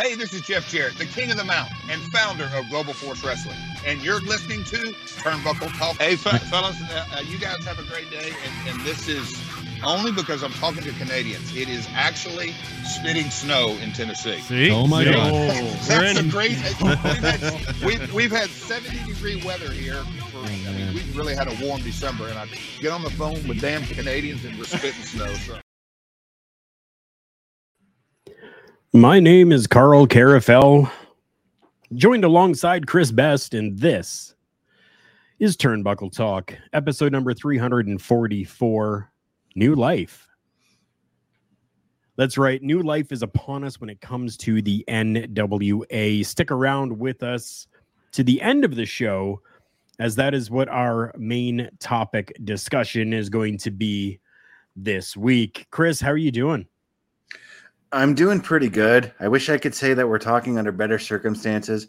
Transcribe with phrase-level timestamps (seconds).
[0.00, 3.24] Hey, this is Jeff Jarrett, the king of the mountain and founder of Global Force
[3.24, 5.96] Wrestling, and you're listening to Turnbuckle Talk.
[5.96, 9.36] Hey, fe- fellas, uh, uh, you guys have a great day, and, and this is
[9.82, 11.52] only because I'm talking to Canadians.
[11.56, 14.38] It is actually spitting snow in Tennessee.
[14.38, 14.70] See?
[14.70, 15.10] Oh my See?
[15.10, 15.78] God.
[15.88, 16.50] That's a great.
[16.80, 20.04] We've had, we've, we've had 70 degree weather here.
[20.30, 22.46] For, I mean, we really had a warm December, and I
[22.80, 25.34] get on the phone with damn Canadians and we're spitting snow.
[25.34, 25.58] So.
[28.94, 30.90] My name is Karl Karufel,
[31.92, 34.34] joined alongside Chris Best, and this
[35.38, 39.12] is Turnbuckle Talk, episode number 344
[39.56, 40.26] New Life.
[42.16, 46.24] That's right, new life is upon us when it comes to the NWA.
[46.24, 47.66] Stick around with us
[48.12, 49.42] to the end of the show,
[49.98, 54.18] as that is what our main topic discussion is going to be
[54.74, 55.66] this week.
[55.70, 56.66] Chris, how are you doing?
[57.90, 59.12] I'm doing pretty good.
[59.18, 61.88] I wish I could say that we're talking under better circumstances.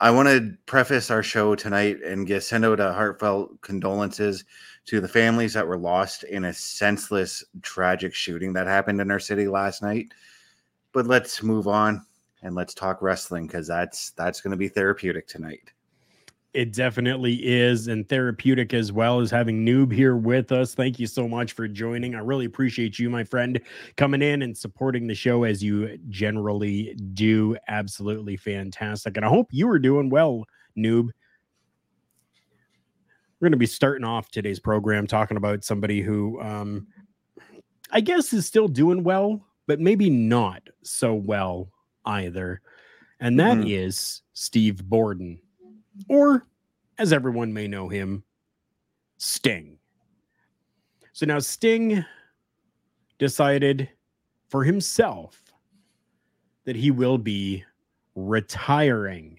[0.00, 4.44] I want to preface our show tonight and get send out a heartfelt condolences
[4.86, 9.20] to the families that were lost in a senseless, tragic shooting that happened in our
[9.20, 10.12] city last night.
[10.92, 12.06] But let's move on
[12.42, 15.72] and let's talk wrestling because that's that's going to be therapeutic tonight.
[16.54, 20.72] It definitely is, and therapeutic as well as having Noob here with us.
[20.72, 22.14] Thank you so much for joining.
[22.14, 23.60] I really appreciate you, my friend,
[23.96, 27.56] coming in and supporting the show as you generally do.
[27.66, 29.16] Absolutely fantastic.
[29.16, 30.44] And I hope you are doing well,
[30.78, 31.08] Noob.
[33.40, 36.86] We're going to be starting off today's program talking about somebody who um,
[37.90, 41.72] I guess is still doing well, but maybe not so well
[42.06, 42.60] either.
[43.18, 44.20] And that is Mhm.
[44.34, 45.40] Steve Borden
[46.08, 46.44] or
[46.98, 48.24] as everyone may know him,
[49.18, 49.78] Sting.
[51.12, 52.04] So now Sting
[53.18, 53.88] decided
[54.48, 55.42] for himself
[56.64, 57.64] that he will be
[58.14, 59.38] retiring.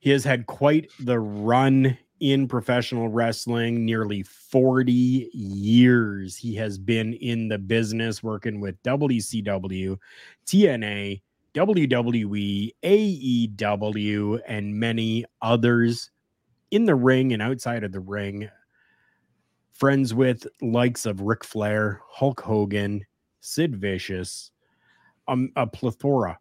[0.00, 6.36] He has had quite the run in professional wrestling, nearly 40 years.
[6.36, 9.98] He has been in the business working with WCW,
[10.46, 11.20] TNA,
[11.56, 16.10] WWE, AEW, and many others
[16.70, 18.50] in the ring and outside of the ring.
[19.72, 23.06] Friends with likes of Ric Flair, Hulk Hogan,
[23.40, 24.50] Sid Vicious,
[25.28, 26.38] um, a plethora.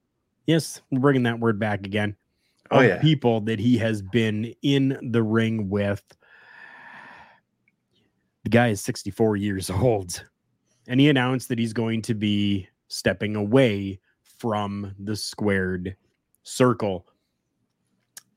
[0.48, 2.18] Yes, we're bringing that word back again.
[2.72, 3.00] Oh, yeah.
[3.00, 6.04] people that he has been in the ring with.
[8.44, 10.26] The guy is 64 years old,
[10.90, 14.02] and he announced that he's going to be stepping away
[14.38, 15.96] from the squared
[16.44, 17.08] circle.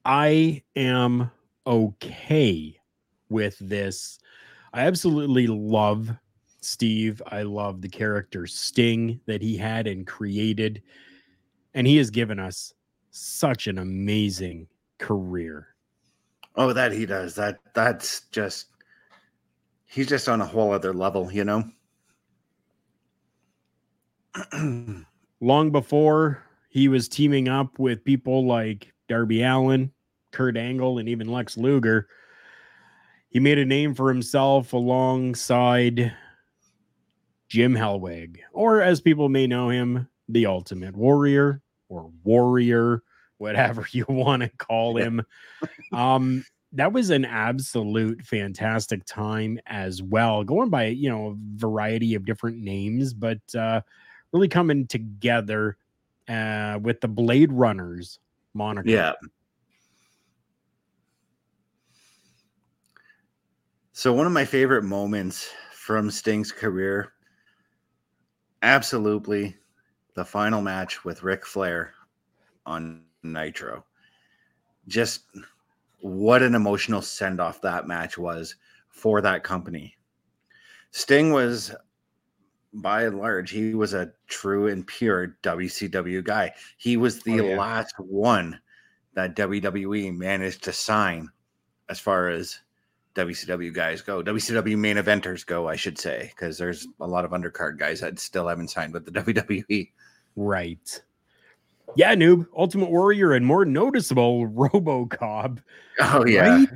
[0.05, 1.31] I am
[1.67, 2.81] okay
[3.29, 4.19] with this.
[4.73, 6.11] I absolutely love
[6.61, 7.23] Steve.
[7.27, 10.83] I love the character Sting that he had and created.
[11.75, 12.73] And he has given us
[13.11, 15.69] such an amazing career.
[16.57, 17.35] Oh, that he does.
[17.35, 18.67] That that's just
[19.87, 21.65] he's just on a whole other level, you know.
[25.41, 29.93] Long before he was teaming up with people like Darby Allin,
[30.33, 32.09] Kurt Angle, and even Lex Luger,
[33.31, 36.13] he made a name for himself alongside
[37.49, 43.03] Jim Hellwig, or as people may know him, the Ultimate Warrior or Warrior,
[43.39, 45.25] whatever you want to call him.
[45.93, 52.15] um, that was an absolute fantastic time as well, going by you know a variety
[52.15, 53.81] of different names, but uh,
[54.33, 55.77] really coming together
[56.29, 58.19] uh, with the Blade Runners
[58.55, 58.89] moniker.
[58.89, 59.13] Yeah.
[63.93, 67.13] So one of my favorite moments from Sting's career,
[68.63, 69.57] absolutely,
[70.15, 71.95] the final match with Ric Flair
[72.65, 73.85] on Nitro.
[74.87, 75.25] Just
[76.01, 78.55] what an emotional send off that match was
[78.89, 79.97] for that company.
[80.93, 81.75] Sting was,
[82.83, 86.53] by and large, he was a true and pure WCW guy.
[86.77, 87.57] He was the Oh, yeah.
[87.59, 88.59] last one
[89.15, 91.29] that WWE managed to sign
[91.89, 92.59] as far as
[93.15, 97.33] WCW guys go, WCW main eventers go, I should say, because there's a lot of
[97.33, 99.91] undercard guys that still haven't signed with the WWE.
[100.37, 101.03] Right.
[101.97, 105.59] Yeah, noob, Ultimate Warrior, and more noticeable, RoboCop.
[106.01, 106.59] Oh yeah.
[106.59, 106.69] Right?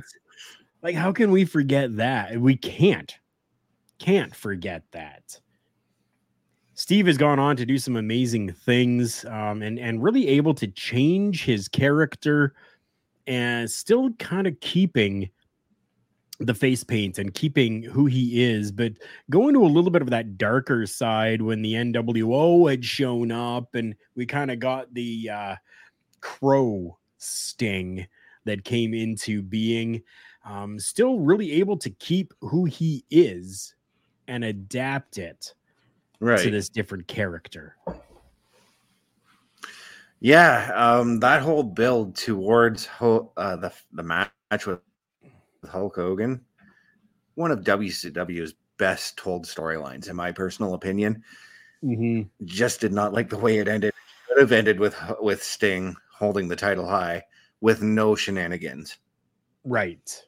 [0.81, 2.37] Like, how can we forget that?
[2.41, 3.15] We can't.
[3.99, 5.39] Can't forget that.
[6.83, 10.67] Steve has gone on to do some amazing things um, and, and really able to
[10.67, 12.53] change his character
[13.25, 15.29] and still kind of keeping
[16.41, 18.91] the face paint and keeping who he is, but
[19.29, 23.75] going to a little bit of that darker side when the NWO had shown up
[23.75, 25.55] and we kind of got the uh,
[26.19, 28.05] crow sting
[28.43, 30.03] that came into being.
[30.43, 33.73] Um, still really able to keep who he is
[34.27, 35.53] and adapt it
[36.19, 36.39] Right.
[36.43, 37.75] to this different character.
[40.19, 44.79] Yeah, um, that whole build towards uh, the the match with
[45.69, 46.39] Hulk Hogan,
[47.35, 51.23] one of WCW's best told storylines, in my personal opinion.
[51.83, 52.29] Mhm.
[52.45, 53.89] Just did not like the way it ended.
[53.89, 57.23] It Could have ended with with Sting holding the title high
[57.59, 58.97] with no shenanigans.
[59.65, 60.23] Right.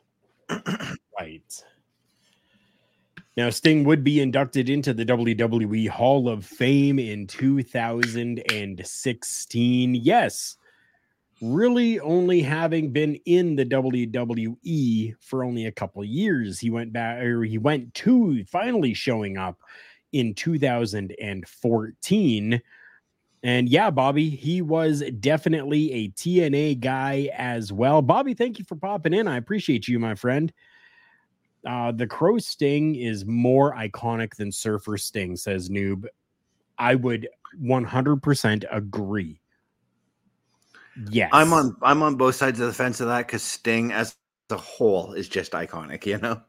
[1.20, 1.64] right.
[3.38, 9.96] Now, Sting would be inducted into the WWE Hall of Fame in 2016.
[9.96, 10.56] Yes,
[11.42, 16.60] really only having been in the WWE for only a couple years.
[16.60, 19.60] He went back, or he went to finally showing up
[20.14, 22.62] in 2014.
[23.44, 28.02] And yeah, Bobby, he was definitely a TNA guy as well.
[28.02, 29.28] Bobby, thank you for popping in.
[29.28, 30.54] I appreciate you, my friend.
[31.66, 36.06] Uh, the Crow Sting is more iconic than Surfer Sting, says Noob.
[36.78, 37.28] I would
[37.62, 39.40] 100% agree.
[41.10, 41.30] Yes.
[41.34, 44.16] I'm on I'm on both sides of the fence of that because Sting as
[44.50, 46.42] a whole is just iconic, you know.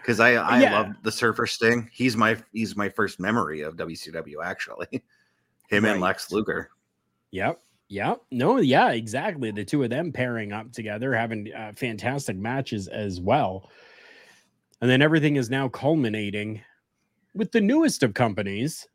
[0.00, 0.72] Because I I Yeah.
[0.80, 1.88] love the Surfer Sting.
[1.92, 5.04] He's my he's my first memory of WCW actually.
[5.68, 6.70] Him and Lex Luger.
[7.30, 7.60] Yep.
[7.88, 8.22] Yep.
[8.30, 9.50] No, yeah, exactly.
[9.50, 13.70] The two of them pairing up together, having uh, fantastic matches as well.
[14.82, 16.60] And then everything is now culminating
[17.34, 18.88] with the newest of companies,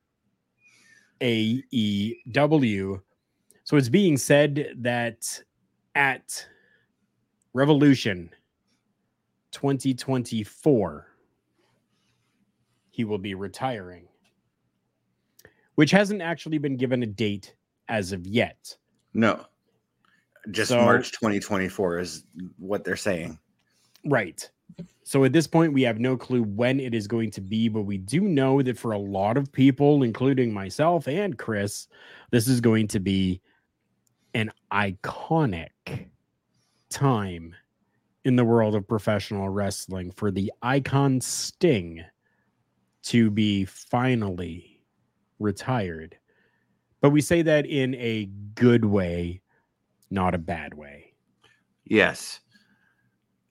[1.22, 3.02] AEW.
[3.64, 5.42] So it's being said that
[5.96, 6.46] at
[7.54, 8.30] Revolution
[9.52, 11.08] 2024,
[12.92, 14.10] he will be retiring,
[15.76, 17.56] which hasn't actually been given a date
[17.88, 18.76] as of yet.
[19.14, 19.46] No.
[20.52, 22.26] Just So- March 2024 is
[22.58, 23.40] what they're saying.
[24.04, 24.50] Right.
[25.08, 27.84] So at this point, we have no clue when it is going to be, but
[27.84, 31.88] we do know that for a lot of people, including myself and Chris,
[32.32, 33.40] this is going to be
[34.34, 36.10] an iconic
[36.90, 37.56] time
[38.26, 42.04] in the world of professional wrestling for the icon Sting
[43.04, 44.82] to be finally
[45.40, 46.18] retired.
[47.00, 48.26] But we say that in a
[48.56, 49.40] good way,
[50.10, 51.14] not a bad way.
[51.86, 52.42] Yes.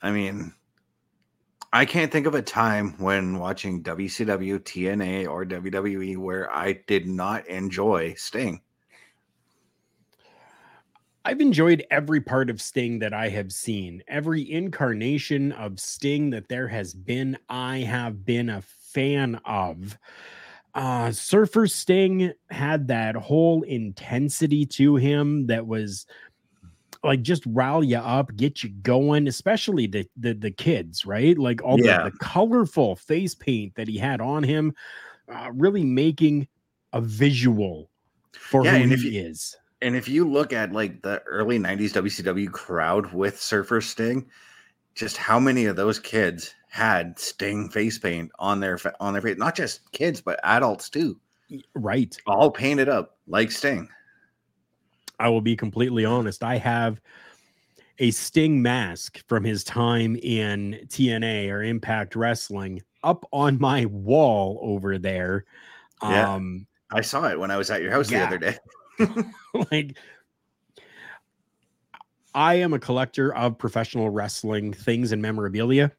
[0.03, 0.53] I mean,
[1.77, 7.07] I can't think of a time when watching WCW, TNA, or WWE where I did
[7.07, 8.63] not enjoy Sting.
[11.23, 14.03] I've enjoyed every part of Sting that I have seen.
[14.09, 19.99] Every incarnation of Sting that there has been, I have been a fan of.
[20.75, 26.07] Uh, Surfer Sting had that whole intensity to him that was
[27.05, 31.37] like just rile you up, get you going, especially the the, the kids, right?
[31.39, 32.05] Like all Yeah.
[32.05, 34.75] the, the colorful face paint that he had on him,
[35.33, 36.49] uh, really making
[36.93, 37.91] a visual
[38.33, 39.57] for Yeah, who and if he you- is.
[39.83, 44.27] And if you look at like the early 90s WCW crowd with Surfer Sting,
[44.95, 49.37] just how many of those kids had Sting face paint on their on their face,
[49.37, 51.21] not just kids but adults too,
[51.75, 52.17] Right.
[52.27, 53.89] all painted up like Sting.
[55.19, 56.43] I will be completely honest.
[56.43, 57.01] I have
[57.99, 64.59] a Sting mask from his time in TNA or Impact Wrestling up on my wall
[64.63, 65.45] over there.
[66.03, 66.35] Yeah.
[66.35, 68.21] Um, I saw it when I was at your house Yeah.
[68.21, 68.59] the other day.
[69.73, 69.97] like
[72.35, 75.93] I am a collector of professional wrestling things and memorabilia.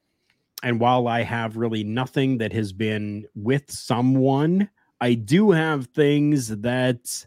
[0.64, 4.70] And while I have really nothing that has been with someone,
[5.02, 7.26] I do have things that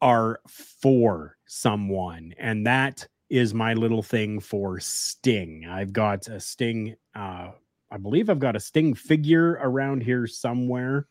[0.00, 2.34] are for someone.
[2.38, 5.66] And that is my little thing for Sting.
[5.68, 7.50] I've got a Sting, uh,
[7.90, 11.06] I believe I've got a Sting figure around here somewhere,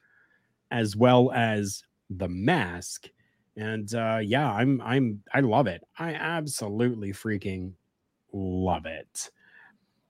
[0.72, 3.08] as well as the mask
[3.56, 7.72] and uh yeah i'm i'm i love it i absolutely freaking
[8.32, 9.30] love it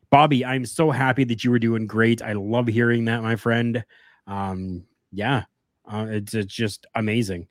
[0.09, 3.83] bobby i'm so happy that you were doing great i love hearing that my friend
[4.27, 5.43] um yeah
[5.91, 7.45] uh, it's, it's just amazing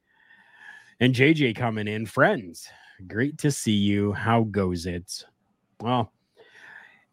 [1.03, 2.69] And JJ coming in, friends.
[3.09, 4.13] Great to see you.
[4.13, 5.25] How goes it?
[5.81, 6.13] Well,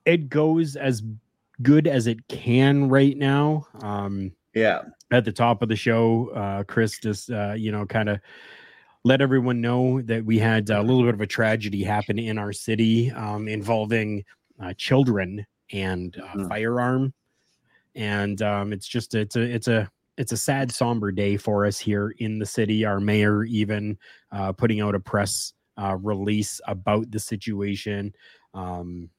[0.06, 1.02] it goes as
[1.64, 3.66] good as it can right now.
[3.82, 4.84] Um, Yeah.
[5.10, 8.20] at the top of the show, uh, Chris just, uh, you know, kind of
[9.04, 12.54] let everyone know that we had a little bit of a tragedy happen in our
[12.54, 14.24] city um, involving
[14.62, 15.44] uh, children
[15.74, 16.48] and uh, Mhm.
[16.48, 17.12] firearm,
[17.96, 21.80] and um, it's just it's a it's a it's a sad somber day for us
[21.80, 22.84] here in the city.
[22.84, 23.98] Our mayor even
[24.34, 28.14] uh, putting out a press uh, release about the situation.
[28.54, 29.10] Um,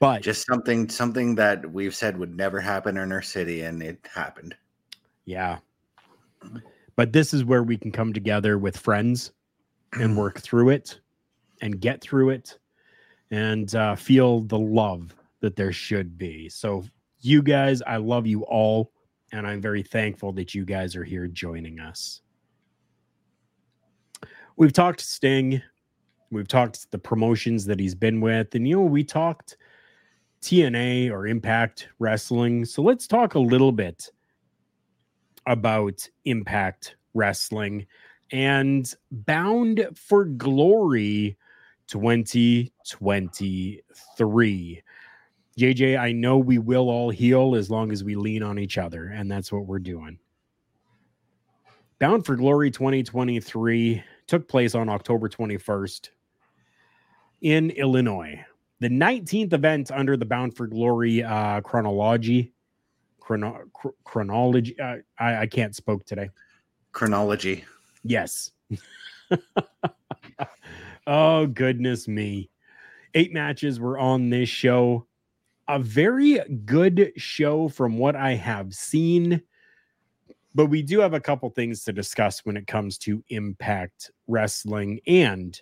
[0.00, 4.04] but Just something something that we've said would never happen in our city, and it
[4.12, 4.56] happened.
[5.26, 5.58] Yeah.
[6.96, 9.30] But this is where we can come together with friends
[9.92, 10.98] and work through it
[11.62, 12.58] and get through it
[13.30, 16.48] and uh, feel the love that there should be.
[16.48, 16.84] So,
[17.20, 18.90] you guys, I love you all.
[19.32, 22.20] And I'm very thankful that you guys are here joining us.
[24.56, 25.60] We've talked Sting.
[26.30, 28.54] We've talked the promotions that he's been with.
[28.54, 29.56] And, you know, we talked
[30.42, 32.64] TNA or Impact Wrestling.
[32.64, 34.08] So let's talk a little bit
[35.46, 37.86] about Impact Wrestling
[38.32, 41.36] and Bound for Glory
[41.88, 44.82] 2023.
[45.58, 49.06] JJ, I know we will all heal as long as we lean on each other,
[49.06, 50.18] and that's what we're doing.
[51.98, 56.10] Bound for Glory 2023 took place on October 21st
[57.40, 58.44] in Illinois.
[58.80, 62.52] The 19th event under the Bound for Glory uh, chronology
[63.26, 64.78] chrono- chro- chronology.
[64.78, 66.30] Uh, I, I can't spoke today.
[66.92, 67.64] Chronology.
[68.04, 68.52] Yes.
[71.06, 72.50] oh goodness me!
[73.14, 75.06] Eight matches were on this show.
[75.68, 79.42] A very good show from what I have seen,
[80.54, 85.00] but we do have a couple things to discuss when it comes to Impact Wrestling
[85.06, 85.60] and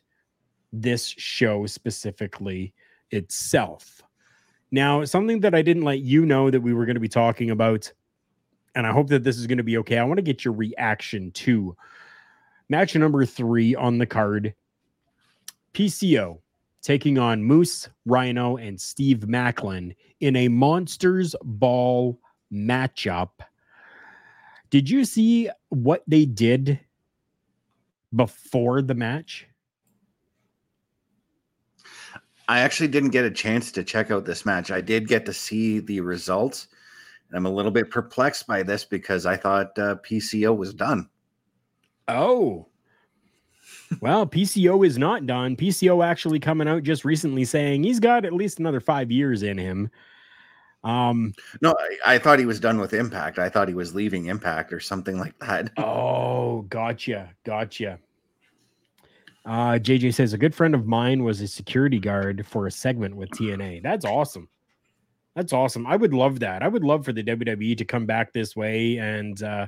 [0.73, 2.75] this show specifically
[3.11, 4.03] itself.
[4.71, 7.51] Now, something that I didn't let you know that we were going to be talking
[7.51, 7.91] about,
[8.75, 9.99] and I hope that this is going to be okay.
[9.99, 11.77] I want to get your reaction to
[12.69, 14.55] match number three on the card
[15.73, 16.41] PCO
[16.85, 22.21] taking on Moose, Rhino, and Steve Maclin in a Monsters Ball
[22.53, 23.31] matchup.
[24.69, 26.79] Did you see what they did
[28.15, 29.47] before the match?
[32.47, 34.71] I actually didn't get a chance to check out this match.
[34.71, 36.69] I did get to see the results.
[37.29, 41.09] And I'm a little bit perplexed by this because I thought uh, PCO was done.
[42.09, 42.69] Oh.
[44.01, 45.57] Well, PCO is not done.
[45.57, 49.59] PCO actually coming out just recently saying he's got at least another five years in
[49.59, 49.91] him.
[50.83, 51.75] Um, No,
[52.05, 53.39] I, I thought he was done with Impact.
[53.39, 55.71] I thought he was leaving Impact or something like that.
[55.79, 57.99] oh, gotcha, gotcha.
[59.47, 63.15] Uh, JJ says a good friend of mine was a security guard for a segment
[63.15, 63.83] with TNA.
[63.83, 64.49] That's awesome.
[65.35, 65.87] That's awesome.
[65.87, 66.63] I would love that.
[66.63, 69.67] I would love for the WWE to come back this way and uh,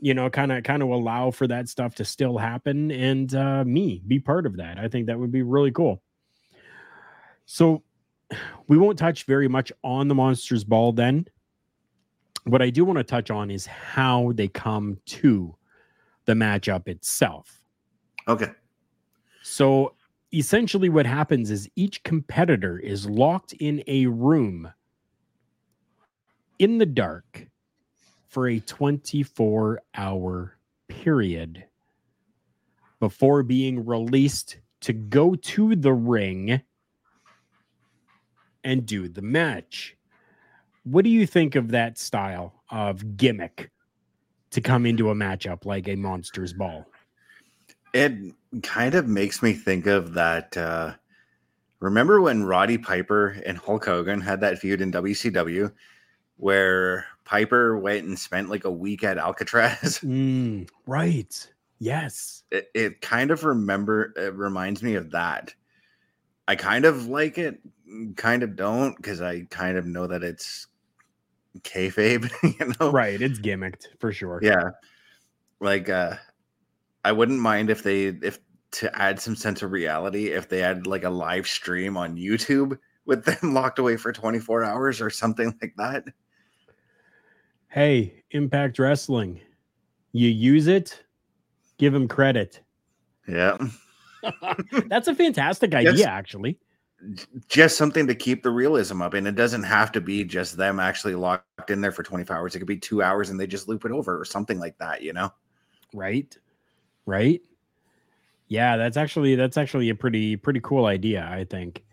[0.00, 3.64] you know, kind of kind of allow for that stuff to still happen and uh,
[3.64, 4.78] me be part of that.
[4.78, 6.02] I think that would be really cool.
[7.44, 7.82] So
[8.68, 11.26] we won't touch very much on the Monsters Ball then.
[12.44, 15.54] What I do want to touch on is how they come to
[16.24, 17.62] the matchup itself.
[18.26, 18.50] Okay.
[19.42, 19.94] So
[20.32, 24.70] essentially, what happens is each competitor is locked in a room
[26.58, 27.49] in the dark
[28.30, 30.56] for a 24 hour
[30.88, 31.64] period
[33.00, 36.62] before being released to go to the ring
[38.62, 39.96] and do the match.
[40.84, 43.70] What do you think of that style of gimmick
[44.50, 46.86] to come into a matchup like a Monsters Ball?
[47.92, 48.12] It
[48.62, 50.56] kind of makes me think of that.
[50.56, 50.94] Uh,
[51.80, 55.72] remember when Roddy Piper and Hulk Hogan had that feud in WCW
[56.40, 60.00] where Piper went and spent like a week at Alcatraz?
[60.04, 61.48] Mm, right.
[61.78, 62.42] Yes.
[62.50, 65.54] It, it kind of remember it reminds me of that.
[66.48, 67.60] I kind of like it,
[68.16, 70.66] kind of don't, because I kind of know that it's
[71.60, 72.90] kayfabe, you know?
[72.90, 73.20] Right.
[73.20, 74.40] It's gimmicked for sure.
[74.42, 74.70] Yeah.
[75.60, 76.16] Like uh
[77.04, 78.38] I wouldn't mind if they if
[78.72, 82.78] to add some sense of reality if they had like a live stream on YouTube
[83.04, 86.04] with them locked away for 24 hours or something like that.
[87.70, 89.40] Hey, Impact Wrestling.
[90.12, 91.04] You use it,
[91.78, 92.60] give them credit.
[93.28, 93.56] Yeah.
[94.88, 96.06] That's a fantastic idea, Yes.
[96.06, 96.58] actually.
[97.48, 99.14] Just something to keep the realism up.
[99.14, 102.54] And it doesn't have to be just them actually locked in there for 24 hours.
[102.54, 105.00] It could be two hours and they just loop it over or something like that,
[105.02, 105.32] you know?
[105.94, 106.36] Right.
[107.06, 107.40] right?
[108.48, 111.84] Yeah, that's actually that's actually a pretty pretty cool idea, I think.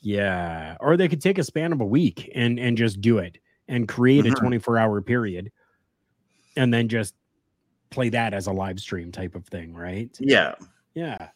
[0.00, 3.38] Yeah, or they could take a span of a week and and just do it
[3.68, 4.40] and create a Mhm.
[4.40, 5.52] 24 hour period
[6.56, 7.14] and then just
[7.90, 10.16] play that as a live stream type of thing, right?
[10.20, 10.54] Yeah.
[10.94, 11.28] Yeah.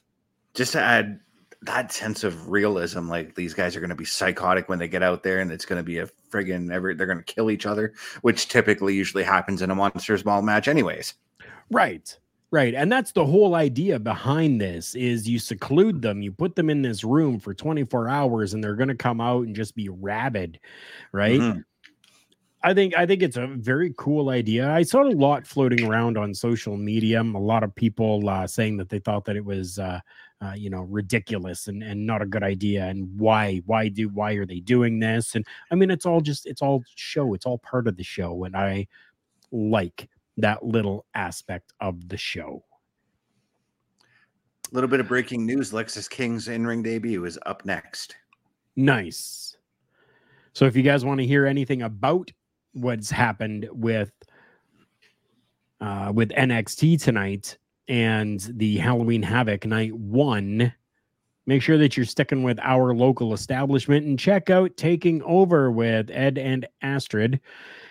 [0.54, 1.20] Just to add
[1.62, 5.02] that sense of realism, like these guys are going to be psychotic when they get
[5.02, 7.66] out there, and it's going to be a friggin' every they're going to kill each
[7.66, 11.14] other, which typically usually happens in a monsters ball match, anyways.
[11.70, 12.18] Right.
[12.50, 12.74] Right.
[12.74, 16.82] And that's the whole idea behind this is you seclude them, you put them in
[16.82, 20.58] this room for 24 hours and they're going to come out and just be rabid,
[21.12, 21.40] right?
[21.40, 21.64] Mhm.
[22.64, 24.70] I think I think it's a very cool idea.
[24.70, 27.20] I saw a lot floating around on social media.
[27.20, 29.98] A lot of people uh, saying that they thought that it was, uh,
[30.40, 32.86] uh, you know, ridiculous and, and not a good idea.
[32.86, 35.34] And why why do why are they doing this?
[35.34, 37.34] And I mean, it's all just it's all show.
[37.34, 38.86] It's all part of the show, and I
[39.50, 42.64] like that little aspect of the show.
[44.70, 48.14] A little bit of breaking news: Lexis King's in-ring debut is up next.
[48.76, 49.56] Nice.
[50.52, 52.30] So if you guys want to hear anything about
[52.72, 54.12] what's happened with
[55.80, 60.72] uh with NXT tonight and the Halloween Havoc night 1,
[61.46, 66.10] make sure that you're sticking with our local establishment and check out Taking Over with
[66.10, 67.40] Ed and Astrid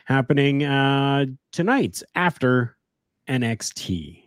[0.05, 2.77] happening uh tonight after
[3.27, 4.23] NXT.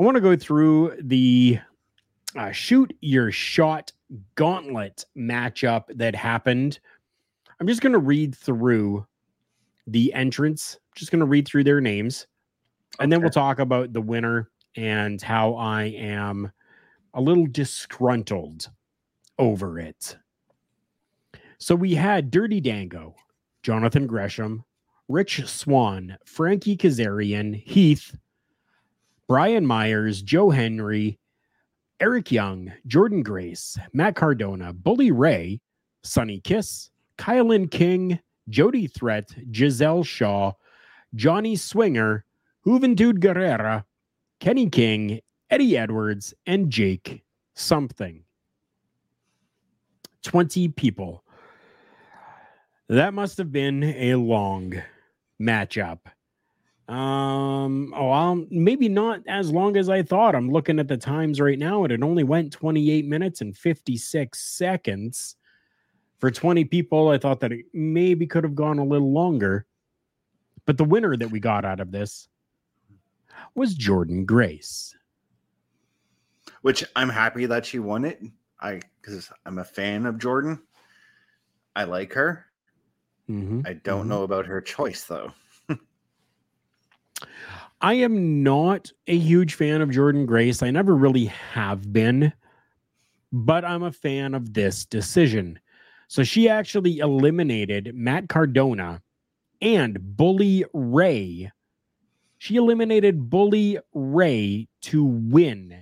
[0.00, 1.58] I want to go through the
[2.34, 3.92] uh, shoot your shot
[4.34, 6.80] gauntlet matchup that happened.
[7.60, 9.06] I'm just going to read through
[9.86, 12.26] the entrants, just going to read through their names,
[12.98, 16.50] and then we'll talk about the winner and how I am
[17.12, 18.70] a little disgruntled
[19.38, 20.16] over it.
[21.58, 23.14] So we had Dirty Dango,
[23.62, 24.64] Jonathan Gresham,
[25.08, 28.16] Rich Swann, Frankie Kazarian, Heath,
[29.28, 31.18] Brian Myers, Joe Hendry,
[32.00, 35.60] Eric Young, Jordynne Grace, Matt Cardona, Bully Ray,
[36.02, 36.89] Sonny Kiss,
[37.20, 40.52] KiLynn King, Jody Threat, Gisele Shaw,
[41.14, 42.24] Johnny Swinger,
[42.66, 43.84] Juventud Guerrera,
[44.40, 47.22] Kenny King, Eddie Edwards, and Jake
[47.54, 48.24] Something.
[50.22, 51.22] 20 people.
[52.88, 54.82] That must have been a long
[55.40, 55.98] matchup.
[56.88, 60.34] Um, oh, well, maybe not as long as I thought.
[60.34, 64.38] I'm looking at the times right now, and it only went 28 minutes and 56
[64.40, 65.36] seconds.
[66.20, 69.66] For 20 people, I thought that it maybe could have gone a little longer.
[70.66, 72.28] But the winner that we got out of this
[73.54, 74.94] was Jordynne Grace.
[76.60, 78.22] Which I'm happy that she won it.
[78.60, 80.60] I because I'm a fan of Jordynne.
[81.74, 82.44] I like her.
[83.28, 83.66] Mhm.
[83.66, 84.08] I don't Mhm.
[84.08, 85.32] know about her choice though.
[87.80, 90.62] I am not a huge fan of Jordynne Grace.
[90.62, 92.34] I never really have been,
[93.32, 95.58] but I'm a fan of this decision.
[96.10, 99.00] So she actually eliminated Matt Cardona
[99.62, 101.52] and Bully Ray.
[102.38, 105.80] She eliminated Bully Ray to win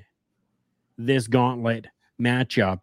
[0.99, 1.87] this gauntlet
[2.21, 2.83] matchup.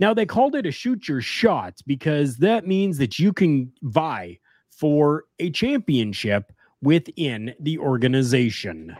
[0.00, 4.40] Now, they called it a shoot your shot because that means that you can vie
[4.68, 8.96] for a championship within the organization.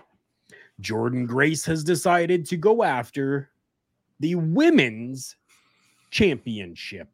[0.80, 3.50] Jordynne Grace has decided to go after
[4.20, 5.34] the women's
[6.12, 7.08] championship.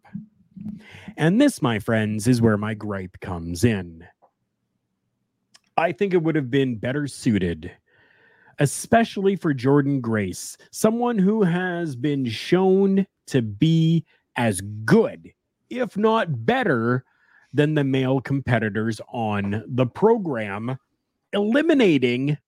[1.16, 4.07] And this, my friends, is where my gripe comes in.
[5.77, 7.71] I think it would have been better suited,
[8.59, 14.05] especially for Jordynne Grace, someone who has been shown to be
[14.37, 15.33] as good,
[15.71, 17.05] if not better,
[17.53, 20.79] than the male competitors on the program,
[21.33, 22.38] eliminating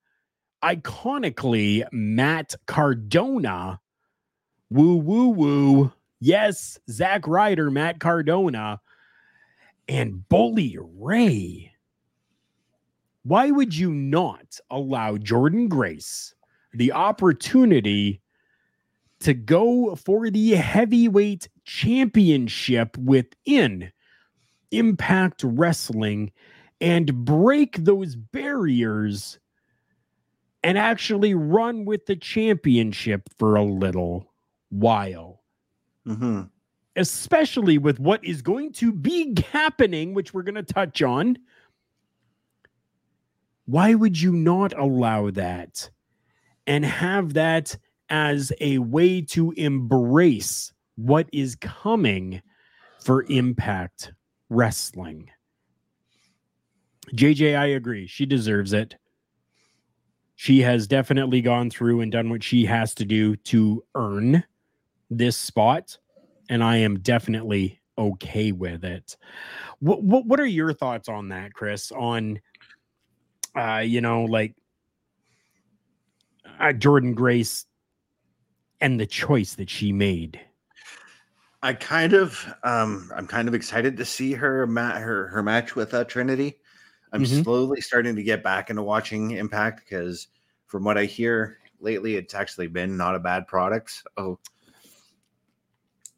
[0.62, 3.81] iconically Matt Cardona.
[4.70, 5.92] Woo, woo, woo.
[6.20, 8.80] Yes, Zack Ryder, Matt Cardona,
[9.88, 11.72] and Bully Ray.
[13.22, 16.35] Why would you not allow Jordynne Grace
[16.72, 18.20] the opportunity
[19.20, 23.92] to go for the heavyweight championship within
[24.70, 26.33] Impact Wrestling
[26.80, 29.38] and break those barriers
[30.62, 34.33] and actually run with the championship for a little
[34.70, 35.39] while?
[36.11, 36.42] Mm-hmm.
[36.96, 41.38] especially with what is going to be happening, which we're going to touch on.
[43.66, 45.88] Why would you not allow that
[46.66, 47.77] and have that
[48.09, 52.42] as a way to embrace what is coming
[53.05, 54.12] for Impact
[54.49, 55.31] Wrestling?
[57.14, 58.09] JJ, I agree.
[58.09, 58.96] She deserves it.
[60.35, 64.42] She has definitely gone through and done what she has to do to earn
[65.11, 65.99] this spot,
[66.49, 69.16] and I am definitely okay with it.
[69.81, 71.92] What what, what are your thoughts on that, Chris?
[71.92, 72.40] On
[73.57, 74.55] uh, you know, like
[76.59, 77.66] uh, Jordynne Grace
[78.81, 80.40] and the choice that she made.
[81.62, 85.77] I kind of, um, I'm kind of excited to see her ma- her her match
[85.77, 86.59] with uh, Trinity.
[87.12, 87.42] I'm Mhm.
[87.42, 90.29] slowly starting to get back into watching Impact because,
[90.68, 94.03] from what I hear lately, it's actually been not a bad product.
[94.16, 94.38] Oh,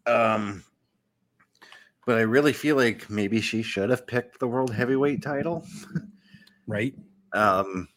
[0.07, 0.65] um,
[2.07, 5.65] but I really feel like maybe she should have picked the world heavyweight title.
[6.67, 6.95] Right?
[7.33, 7.89] Um,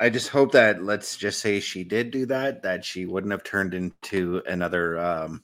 [0.00, 3.44] I just hope that let's just say she did do that, that she wouldn't have
[3.44, 5.42] turned into another um,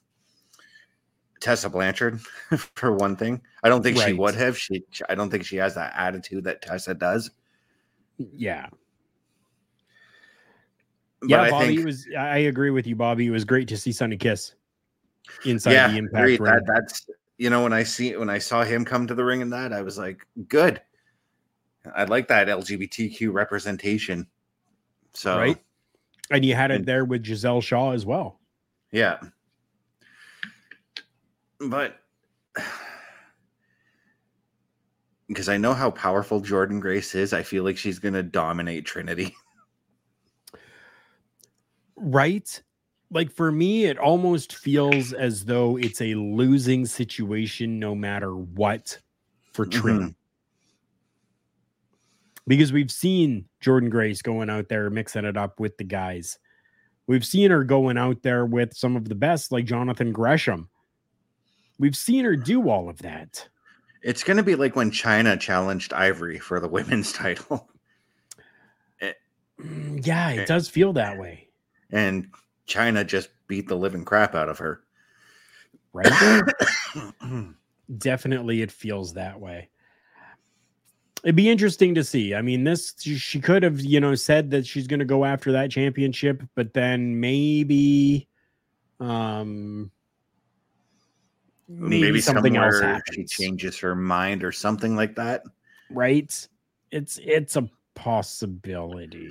[1.40, 2.20] Tessa Blanchard
[2.74, 3.40] for one thing.
[3.62, 4.59] I don't think she would have.
[4.59, 7.31] She, I don't think she has that attitude that Tessa does.
[8.18, 8.66] Yeah.
[11.20, 12.07] But Yeah, I Bobby think, was.
[12.18, 13.27] I agree with you, Bobby.
[13.27, 14.55] It was great to see Sonny Kiss
[15.45, 16.41] inside yeah, the Impact agreed.
[16.41, 16.53] ring.
[16.53, 19.43] That, that's you know when I see when I saw him come to the ring
[19.43, 20.81] and that I was like, good.
[21.95, 24.27] I like that LGBTQ representation.
[25.14, 25.57] So Right.
[26.31, 28.41] and you had it and- there with Gisele Shaw as well.
[28.93, 29.19] Yeah.
[31.61, 31.97] But
[35.29, 38.85] because I know how powerful Jordynne Grace is, I feel like she's going to dominate
[38.85, 39.35] Trinity.
[42.01, 42.62] Right?
[43.11, 48.99] Like for me, it almost feels as though it's a losing situation no matter what
[49.53, 49.99] for Trin.
[50.01, 50.14] Mhm.
[52.47, 56.38] Because we've seen Jordynne Grace going out there mixing it up with the guys.
[57.07, 60.68] We've seen her going out there with some of the best, like Jonathan Gresham.
[61.79, 63.49] We've seen her do all of that.
[64.03, 67.68] It's going to be like when Chyna challenged Ivory for the women's title.
[69.61, 70.42] Mm, Yeah, Okay.
[70.42, 71.49] it does feel that way.
[71.90, 72.29] And
[72.68, 74.83] Chyna just beat the living crap out of her.
[75.92, 76.42] Right?
[77.98, 79.70] Definitely it feels that way.
[81.24, 82.35] It'd be interesting to see.
[82.35, 85.50] I mean, this she could have, you know, said that she's going to go after
[85.52, 88.28] that championship, but then maybe
[89.00, 89.90] um
[91.70, 93.04] Maybe, something else happens.
[93.14, 95.42] she changes her mind or something like that.
[95.90, 96.48] right?
[96.90, 99.31] It's it's a possibility.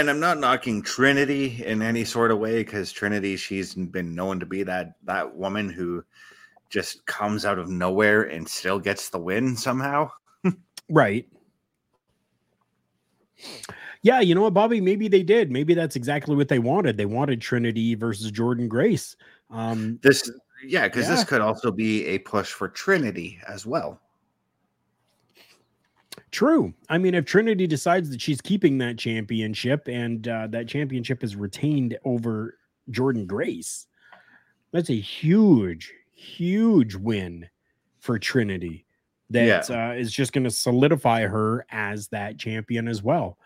[0.00, 4.40] And I'm not knocking Trinity in any sort of way because Trinity, she's been known
[4.40, 6.02] to be that that woman who
[6.70, 10.10] just comes out of nowhere and still gets the win somehow.
[10.88, 11.28] Right.
[14.02, 14.80] Yeah, you know what, Bobby?
[14.80, 15.50] Maybe they did.
[15.50, 16.96] Maybe that's exactly what they wanted.
[16.96, 19.16] They wanted Trinity versus Jordynne Grace.
[19.50, 20.30] Um, This,
[20.66, 21.16] yeah, because Yeah.
[21.16, 24.00] this could also be a push for Trinity as well.
[26.30, 26.72] True.
[26.88, 31.34] I mean, if Trinity decides that she's keeping that championship and uh, that championship is
[31.34, 32.56] retained over
[32.90, 33.86] Jordynne Grace,
[34.70, 37.48] that's a huge, huge win
[37.98, 38.86] for Trinity.
[39.30, 43.38] That uh, is just going to solidify her as that champion as well.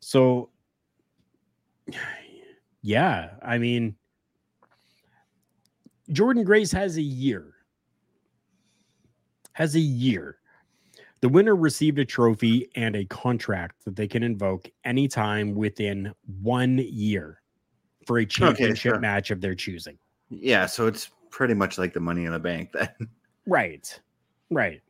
[0.00, 0.50] So,
[2.82, 3.96] yeah, I mean,
[6.10, 7.54] Jordynne Grace has a year.
[9.52, 10.39] Has a year.
[11.20, 16.78] The winner received a trophy and a contract that they can invoke anytime within one
[16.78, 17.42] year
[18.06, 19.00] for a championship sure.
[19.00, 19.98] match of their choosing.
[20.30, 22.88] Yeah, so it's pretty much like the Money in the Bank then.
[23.46, 24.00] Right.
[24.50, 24.80] Right.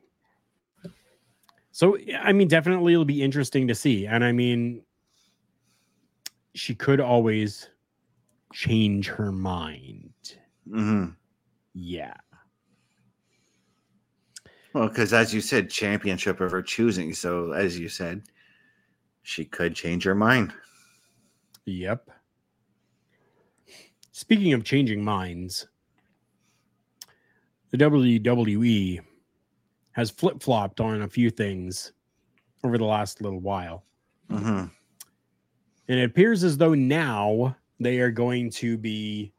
[1.72, 4.06] So, I mean, definitely it'll be interesting to see.
[4.06, 4.82] And I mean,
[6.54, 7.68] she could always
[8.52, 10.12] change her mind.
[10.68, 11.06] hmm
[11.74, 12.14] Yeah.
[14.72, 17.12] Well, because as you said, championship of her choosing.
[17.12, 18.22] So as you said,
[19.22, 20.52] she could change her mind.
[21.66, 22.10] Yep.
[24.12, 25.66] Speaking of changing minds,
[27.70, 29.00] the WWE
[29.92, 31.92] has flip flopped on a few things
[32.64, 33.84] over the last little while.
[34.28, 34.64] hmm
[35.88, 39.32] And it appears as though now they are going to be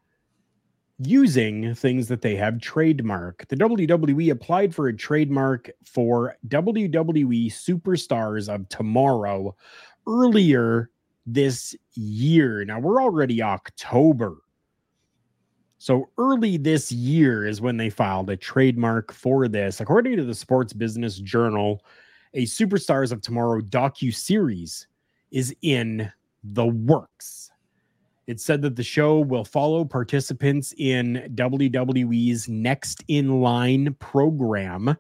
[1.04, 3.48] using things that they have trademark.
[3.48, 9.56] The WWE applied for a trademark for WWE Superstars of Tomorrow
[10.08, 10.90] earlier
[11.26, 12.66] this year.
[12.66, 14.38] Now we're already October.
[15.78, 19.82] So early this year is when they filed a trademark for this.
[19.82, 21.84] According to the Sports Business Journal,
[22.34, 24.88] a Superstars of Tomorrow docu series
[25.32, 26.12] is in
[26.44, 27.51] the works.
[28.28, 34.96] It said that the show will follow participants in WWE's Next in Line program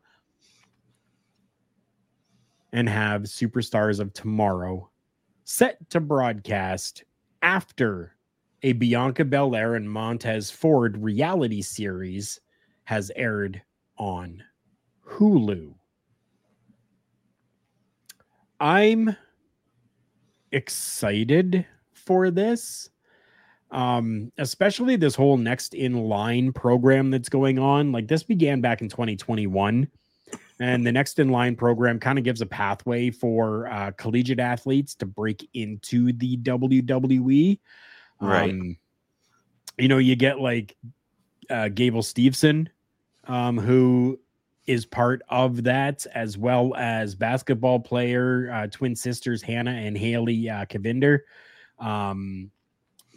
[2.73, 4.89] and have Superstars of Tomorrow
[5.43, 7.03] set to broadcast
[7.41, 8.15] after
[8.63, 12.39] a Bianca Belair and Montez Ford reality series
[12.85, 13.61] has aired
[13.97, 14.43] on
[15.05, 15.73] Hulu.
[18.59, 19.15] I'm
[20.51, 22.90] excited for this.
[23.71, 27.91] Um, especially this whole next in line program that's going on.
[27.91, 29.87] Like this began back in 2021.
[30.59, 34.93] And the next in line program kind of gives a pathway for uh, collegiate athletes
[34.95, 37.59] to break into the WWE.
[38.19, 38.51] Right.
[38.51, 38.77] Um,
[39.79, 40.77] you know, you get like
[41.49, 42.67] uh, Gable Steveson,
[43.25, 44.19] um, who
[44.67, 50.47] is part of that, as well as basketball player, uh, twin sisters Hannah and Haley
[50.47, 51.19] uh, Cavinder,
[51.79, 52.51] um,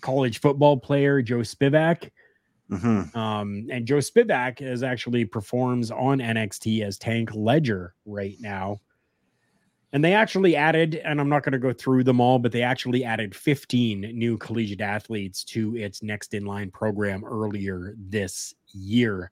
[0.05, 2.11] college football player Joe Spivak.
[2.71, 3.15] Mhm.
[3.17, 8.81] Um, and Joe Spivak is actually performs on NXT as Tank Ledger right now.
[9.93, 12.63] And they actually added, and I'm not going to go through them all, but they
[12.63, 19.31] actually added 15 new collegiate athletes to its next in line program earlier this year.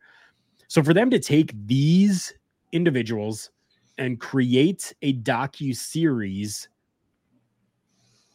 [0.69, 2.33] So for them to take these
[2.71, 3.51] individuals
[3.99, 6.69] and create a docu series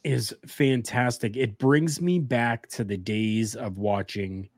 [0.07, 1.35] is fantastic.
[1.35, 4.49] It brings me back to the days of watching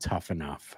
[0.00, 0.74] Tough Enough.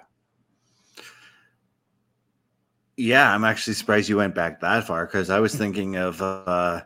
[2.98, 6.82] Yeah, I'm actually surprised you went back that far because I was thinking of uh,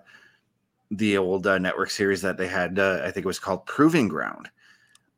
[0.92, 2.78] the old uh, network series that they had.
[2.78, 4.48] Uh, I think it was called Proving Ground,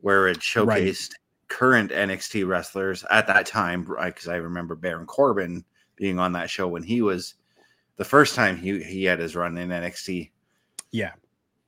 [0.00, 1.11] where it showcased
[1.48, 3.85] current NXT wrestlers at that time.
[3.85, 5.64] Because I remember Baron Corbin
[5.96, 7.35] being on that show when he was
[7.96, 10.31] the first time he he had his run in NXT,
[10.92, 11.12] Yeah.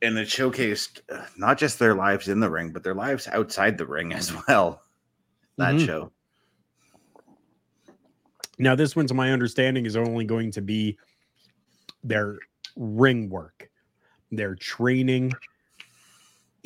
[0.02, 3.78] And it showcased uh, not just their lives in the ring, but their lives outside
[3.78, 4.82] the ring as well.
[5.56, 5.86] That Mhm.
[5.86, 6.12] show.
[8.58, 10.98] Now, this one, to my understanding, is only going to be
[12.02, 12.38] their
[12.76, 13.70] ring work,
[14.30, 15.32] their training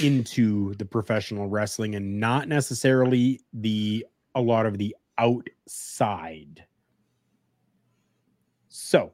[0.02, 6.66] into the professional wrestling, and not necessarily the a lot of the outside.
[8.68, 9.12] So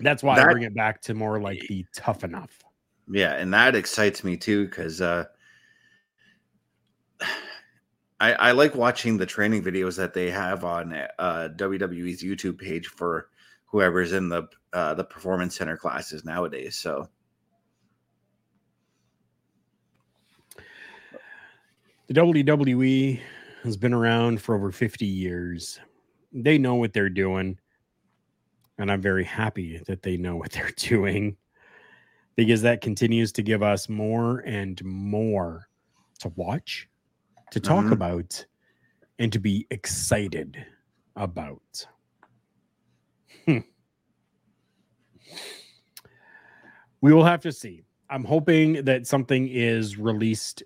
[0.00, 2.61] that's why I bring it back to more like the tough enough.
[3.08, 5.24] Yeah, and that excites me too because uh,
[8.20, 12.86] I, I like watching the training videos that they have on uh, WWE's YouTube page
[12.86, 13.28] for
[13.66, 16.76] whoever's in the uh, the performance center classes nowadays.
[16.76, 17.08] So
[22.12, 23.20] The WWE
[23.62, 25.80] has been around for over 50 years.
[26.32, 27.58] They know what they're doing.
[28.78, 31.36] And I'm very happy that they know what they're doing
[32.36, 35.68] because that continues to give us more and more
[36.20, 36.88] to watch,
[37.50, 37.92] to talk Mhm.
[37.92, 38.46] about,
[39.18, 40.64] and to be excited
[41.16, 41.86] about.
[43.46, 43.58] Hmm.
[47.00, 47.82] We will have to see.
[48.10, 50.62] I'm hoping that something is released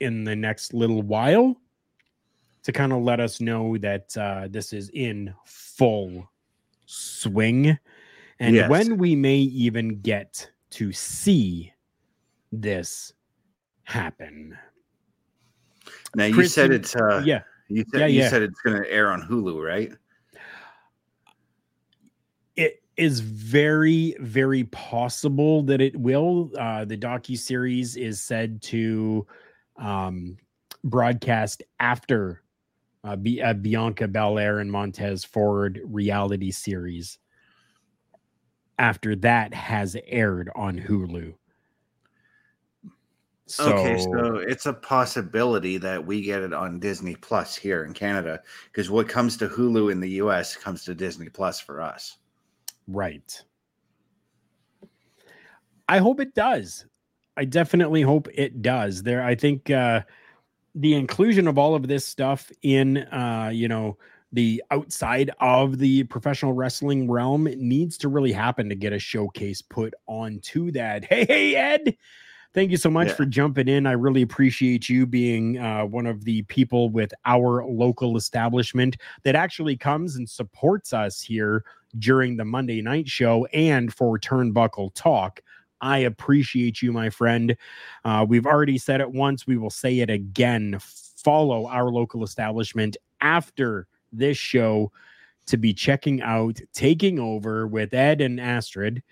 [0.00, 1.56] in the next little while
[2.64, 6.28] to kind of let us know that uh, this is in full
[6.86, 7.78] swing
[8.40, 8.68] and Yes.
[8.70, 11.72] when we may even get to see
[12.50, 13.12] this
[13.84, 14.56] happen.
[16.14, 17.42] now you Chris, said it's uh, yeah.
[17.68, 18.28] you said Yeah, you yeah.
[18.28, 19.92] said it's going to air on Hulu, right?
[22.56, 29.26] it is very very possible that it will uh the docu series is said to
[29.78, 30.36] um
[30.84, 32.42] broadcast after
[33.04, 37.18] uh, B- uh bianca belair and montez ford reality series
[38.78, 41.34] after that has aired on hulu
[43.52, 47.92] so, okay, so it's a possibility that we get it on Disney Plus here in
[47.92, 52.16] Canada because what comes to Hulu in the US comes to Disney Plus for us.
[52.88, 53.42] Right.
[55.86, 56.86] I hope it does.
[57.36, 59.02] I definitely hope it does.
[59.02, 60.00] There, I think uh,
[60.74, 63.98] the inclusion of all of this stuff in, uh, you know,
[64.32, 69.60] the outside of the professional wrestling realm needs to really happen to get a showcase
[69.62, 71.04] put onto that.
[71.04, 71.96] Hey, hey, Ed.
[72.54, 73.14] Thank you so much Yeah.
[73.14, 73.86] for jumping in.
[73.86, 79.34] I really appreciate you being uh, one of the people with our local establishment that
[79.34, 81.64] actually comes and supports us here
[81.98, 85.40] during the Monday night show and for Turnbuckle Talk.
[85.80, 87.56] I appreciate you, my friend.
[88.04, 89.46] Uh, we've already said it once.
[89.46, 90.78] We will say it again.
[90.80, 94.92] Follow our local establishment after this show
[95.46, 99.02] to be checking out Taking Over with Ed and Astrid.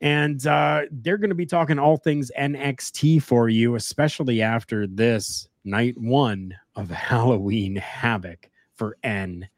[0.00, 5.48] And uh, they're going to be talking all things NXT for you, especially after this
[5.64, 9.48] night one of Halloween Havoc for NXT.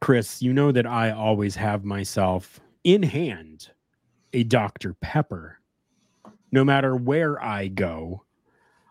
[0.00, 3.70] Chris, you know that I always have myself in hand
[4.34, 4.92] a Dr.
[5.00, 5.58] Pepper.
[6.54, 8.22] No matter where I go,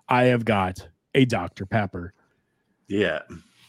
[0.09, 1.65] I have got a Dr.
[1.65, 2.13] Pepper.
[2.89, 3.21] Yeah.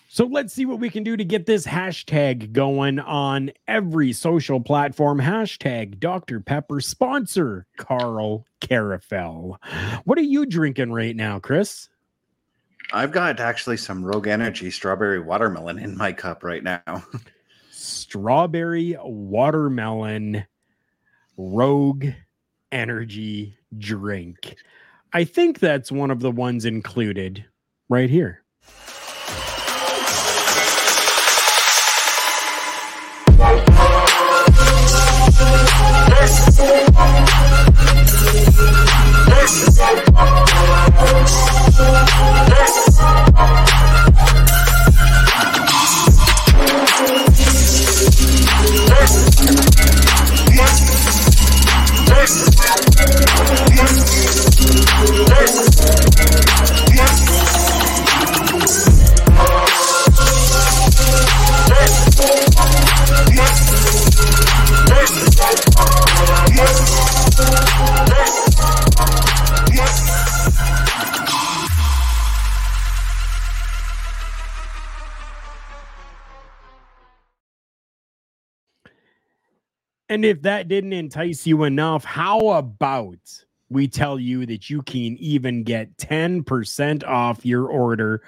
[0.08, 4.58] So let's see what we can do to get this hashtag going on every social
[4.58, 5.20] platform.
[5.20, 6.40] Hashtag Dr.
[6.40, 9.58] Pepper sponsor Karl Karufel.
[10.02, 11.88] What are you drinking right now, Chris?
[12.92, 16.82] I've got actually some Rogue Energy strawberry watermelon in my cup right now.
[17.70, 20.46] Strawberry watermelon
[21.36, 22.06] Rogue
[22.72, 24.56] Energy drink.
[25.12, 27.44] I think that's one of the ones included
[27.88, 28.42] right here.
[80.14, 85.16] And if that didn't entice you enough, how about we tell you that you can
[85.18, 88.22] even get 10% off your order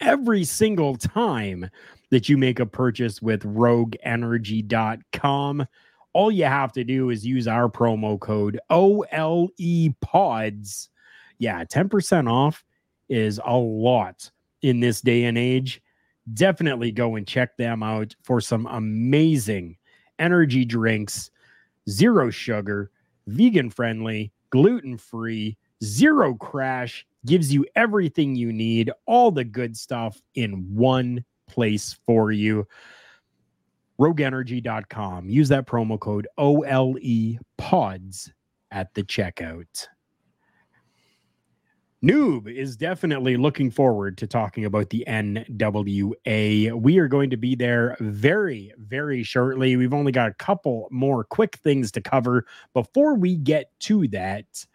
[0.00, 1.68] every single time
[2.10, 5.66] that you make a purchase with rogueenergy.com?
[6.14, 9.48] All you have to do is use our promo code OLE
[10.00, 10.90] PODS.
[11.38, 12.62] Yeah, 10% off
[13.08, 15.80] is a lot in this day and age.
[16.34, 19.76] Definitely go and check them out for some amazing
[20.18, 21.30] energy drinks,
[21.88, 22.90] zero sugar,
[23.26, 30.20] vegan friendly, gluten free, zero crash, gives you everything you need, all the good stuff
[30.34, 32.66] in one place for you.
[34.00, 35.28] RogueEnergy.com.
[35.28, 38.32] Use that promo code OLE PODS
[38.70, 39.86] at the checkout.
[42.04, 46.72] Noob is definitely looking forward to talking about the NWA.
[46.72, 49.76] We are going to be there very, very shortly.
[49.76, 54.66] We've only got a couple more quick things to cover before we get to that.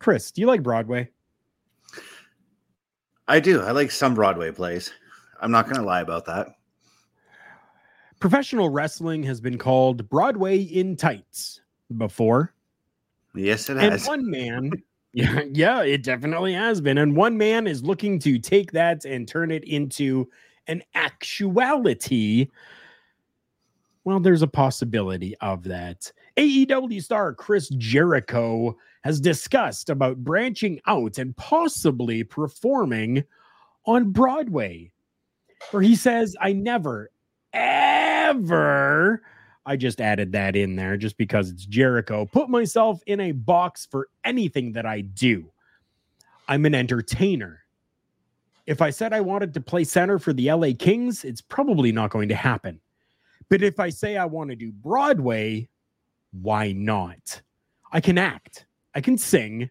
[0.00, 1.08] Chris, do you like Broadway?
[3.26, 3.62] I do.
[3.62, 4.92] I like some Broadway plays.
[5.40, 6.48] I'm not going to lie about that.
[8.20, 11.62] Professional wrestling has been called Broadway in tights
[11.96, 12.53] before.
[13.34, 14.06] Yes, it And has.
[14.06, 14.70] one man,
[15.12, 16.98] yeah, yeah, it definitely has been.
[16.98, 20.28] And one man is looking to take that and turn it into
[20.66, 22.48] an actuality.
[24.04, 26.10] Well, there's a possibility of that.
[26.36, 33.24] AEW star Chris Jericho has discussed about branching out and possibly performing
[33.86, 34.90] on Broadway,
[35.70, 37.10] where he says, I never,
[37.52, 39.22] ever
[39.66, 42.26] I just added that in there just because it's Jericho.
[42.26, 45.50] Put myself in a box for anything that I do.
[46.48, 47.60] I'm an entertainer.
[48.66, 52.10] If I said I wanted to play center for the LA Kings, it's probably not
[52.10, 52.80] going to happen.
[53.48, 55.68] But if I say I want to do Broadway,
[56.32, 57.40] why not?
[57.92, 59.70] I can act, I can sing,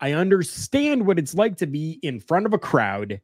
[0.00, 3.20] I understand what it's like to be in front of a crowd.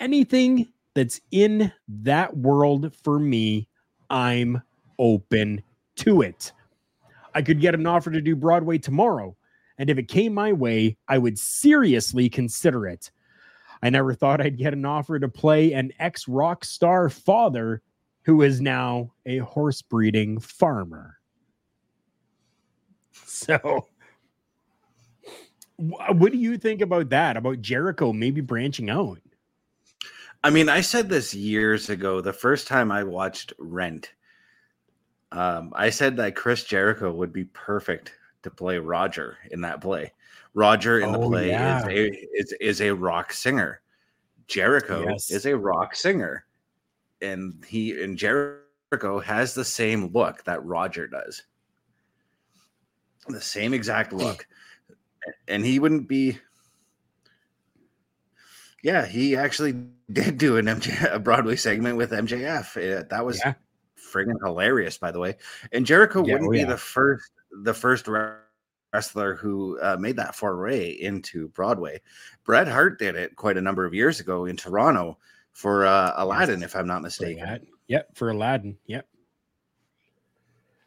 [0.00, 3.68] Anything that's in that world for me,
[4.10, 4.62] I'm
[4.98, 5.62] open
[5.96, 6.52] to it.
[7.34, 9.36] I could get an offer to do Broadway tomorrow,
[9.78, 13.10] and if it came my way, I would seriously consider it.
[13.82, 17.82] I never thought I'd get an offer to play an ex rock star father
[18.22, 21.18] who is now a horse breeding farmer.
[23.26, 23.88] So,
[25.76, 27.36] what do you think about that?
[27.36, 29.18] About Jericho maybe branching out?
[30.44, 34.12] I mean, I said this years ago, the first time I watched Rent.
[35.34, 38.12] Um, I said that Chris Jericho would be perfect
[38.44, 40.12] to play Roger in that play.
[40.54, 41.78] Roger in the Oh, play yeah.
[41.80, 42.08] is a
[42.38, 43.80] is, is a rock singer.
[44.46, 45.30] Jericho Yes.
[45.32, 46.44] is a rock singer.
[47.20, 51.42] And he and Jericho has the same look that Roger does.
[53.28, 54.46] The same exact look.
[55.48, 56.38] And he wouldn't be
[58.84, 59.72] yeah, he actually
[60.12, 62.76] did do an MJ, a Broadway segment with MJF.
[62.76, 63.54] Uh, that was Yeah.
[64.04, 65.36] Friggin' hilarious, by the way.
[65.72, 67.30] And Jericho Yeah, wouldn't oh, be the first
[67.62, 68.08] the first
[68.92, 72.00] wrestler who uh, made that foray into Broadway.
[72.44, 75.18] Bret Hart did it quite a number of years ago in Toronto
[75.52, 77.42] for uh, Aladdin, if I'm not mistaken.
[77.42, 77.68] Aladdin.
[77.88, 78.76] Yep, for Aladdin.
[78.86, 79.06] Yep.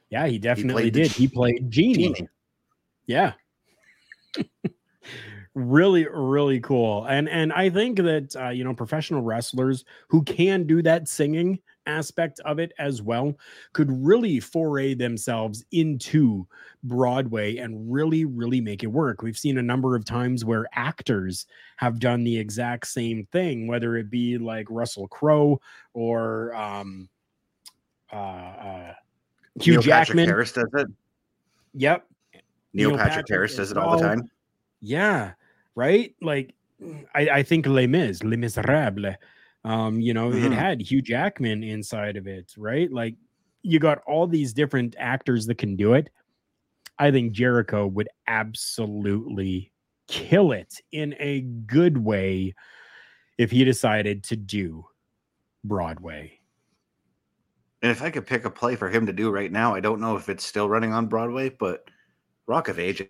[0.09, 1.11] Yeah, he definitely the did.
[1.11, 2.13] He played Genie.
[2.13, 2.29] Genie.
[3.07, 3.33] Yeah.
[5.53, 7.05] really, really cool.
[7.05, 11.59] And and I think that uh, you know professional wrestlers who can do that singing
[11.87, 13.35] aspect of it as well
[13.73, 16.45] could really foray themselves into
[16.83, 19.21] Broadway and really, really make it work.
[19.21, 23.97] We've seen a number of times where actors have done the exact same thing, whether
[23.97, 25.59] it be like Russell Crowe
[25.93, 27.09] or um
[28.11, 28.93] uh, uh
[29.59, 30.27] Hugh Neil Patrick Jackman.
[30.27, 30.87] Harris does it.
[31.73, 32.05] Yep.
[32.73, 34.29] Neil, Neil Patrick, Patrick Harris does it all the time.
[34.81, 35.31] Yeah,
[35.75, 36.13] right.
[36.21, 36.53] Like
[37.15, 39.15] I, I think Les Mis, Les Miserables.
[39.67, 40.53] Um, you know, it Mhm.
[40.53, 42.91] had Hugh Jackman inside of it, right?
[42.91, 43.15] Like
[43.63, 46.09] you got all these different actors that can do it.
[46.99, 49.73] I think Jericho would absolutely
[50.07, 52.55] kill it in a good way
[53.37, 54.85] if he decided to do
[55.63, 56.39] Broadway.
[57.81, 59.99] And if I could pick a play for him to do right now, I don't
[60.01, 61.89] know if it's still running on Broadway, but
[62.47, 63.09] Rock of Ages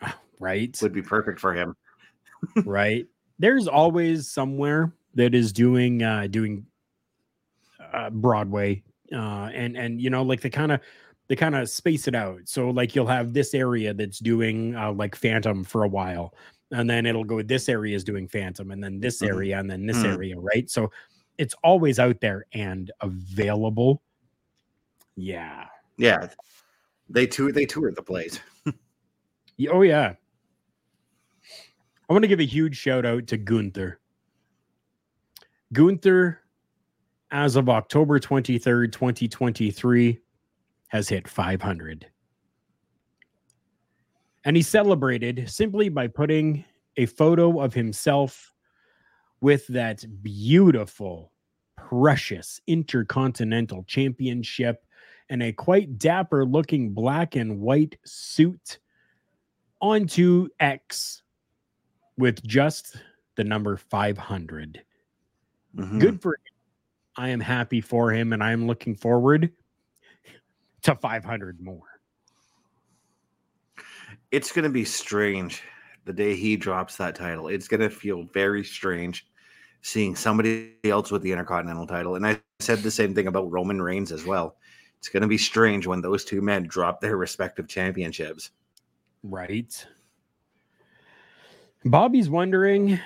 [0.40, 0.82] Right?
[0.82, 1.74] would be perfect for him.
[2.64, 3.06] right
[3.38, 6.64] there's always somewhere that is doing uh doing
[7.92, 8.82] uh broadway
[9.12, 10.80] uh and and you know like they kind of
[11.28, 14.92] they kind of space it out so like you'll have this area that's doing uh
[14.92, 16.34] like phantom for a while
[16.72, 19.28] and then it'll go this area is doing phantom and then this Mhm.
[19.28, 20.04] area and then this Mhm.
[20.12, 20.90] area right so
[21.38, 24.02] it's always out there and available
[25.16, 25.66] yeah
[25.98, 26.28] Yeah,
[27.08, 28.40] they tour they tour the plays.
[29.58, 30.14] Y- Oh yeah.
[32.08, 33.99] I want to give a huge shout out to Gunther.
[35.72, 36.40] Gunther,
[37.30, 40.18] as of October 23rd, 2023,
[40.88, 42.06] has hit 500.
[44.44, 46.64] And he celebrated simply by putting
[46.96, 48.52] a photo of himself
[49.40, 51.32] with that beautiful,
[51.76, 54.84] precious Intercontinental Championship
[55.28, 58.80] and a quite dapper looking black and white suit
[59.80, 61.22] onto X
[62.18, 62.96] with just
[63.36, 64.82] the number 500.
[65.76, 66.00] Mhm.
[66.00, 66.54] Good for him.
[67.16, 69.52] I am happy for him and I am looking forward
[70.82, 72.00] to 500 more.
[74.30, 75.62] It's going to be strange
[76.04, 77.48] the day he drops that title.
[77.48, 79.26] It's going to feel very strange
[79.82, 82.14] seeing somebody else with the Intercontinental title.
[82.14, 84.56] And I said the same thing about Roman Reigns as well.
[84.98, 88.50] It's going to be strange when those two men drop their respective championships.
[89.22, 89.86] Right.
[91.84, 93.00] Bobby's wondering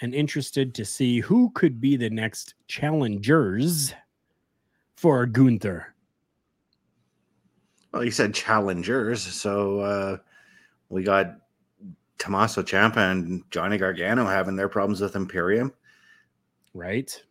[0.00, 3.94] and interested to see who could be the next challengers
[4.96, 5.94] for Gunther.
[7.92, 10.16] Well, you said challengers, so uh,
[10.88, 11.36] we got
[12.18, 15.72] Tommaso Ciampa and Johnny Gargano having their problems with Imperium.
[16.74, 17.22] Right?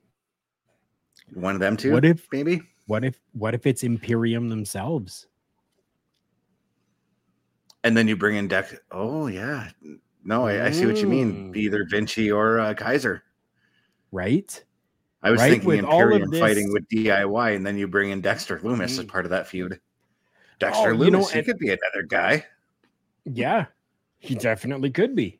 [1.33, 1.91] One of them too.
[1.91, 2.61] What if maybe?
[2.87, 5.27] what if what if it's Imperium themselves?
[7.83, 8.75] And then you bring in Dex.
[8.91, 9.69] Oh yeah,
[10.25, 11.53] no, I, I see what you mean.
[11.53, 11.55] Mm.
[11.57, 13.23] Either Vinci or uh, Kaiser.
[14.11, 14.63] Right?
[15.23, 18.59] I was Right, thinking with Imperium fighting with DIY, and then you bring in Dexter
[18.59, 19.79] Lumis as part of that feud.
[20.59, 22.45] Dexter Oh, you know, Lumis, he and- could be another guy.
[23.25, 23.65] Yeah,
[24.19, 25.39] he definitely could be.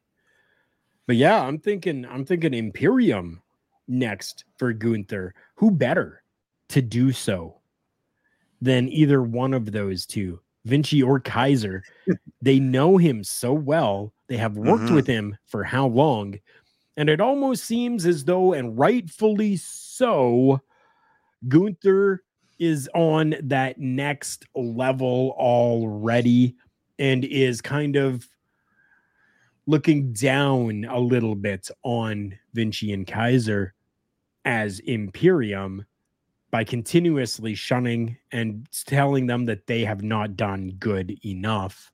[1.07, 3.41] But yeah, I'm thinking I'm thinking Imperium
[3.87, 5.35] next for Gunther.
[5.55, 6.23] Who better
[6.69, 7.59] to do so
[8.59, 11.83] than either one of those two, Vinci or Kaiser?
[12.41, 14.13] they know him so well.
[14.27, 14.95] They have worked Mhm.
[14.95, 16.35] with him for how long?
[16.97, 20.61] And it almost seems as though, and rightfully so,
[21.47, 22.23] Gunther
[22.59, 26.55] is on that next level already
[26.99, 28.27] and is kind of
[29.67, 33.73] looking down a little bit on Vinci and Kaiser
[34.45, 35.85] as Imperium
[36.55, 41.91] by continuously shunning and telling them that they have not done good enough.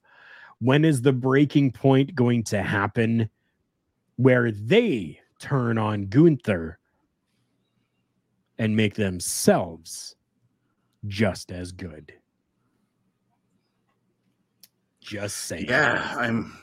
[0.59, 3.27] When is the breaking point going to happen
[4.17, 6.77] where they turn on Gunther
[8.59, 10.15] and make themselves
[11.07, 12.13] just as good?
[14.99, 15.65] Just saying.
[15.69, 16.55] Yeah, I'm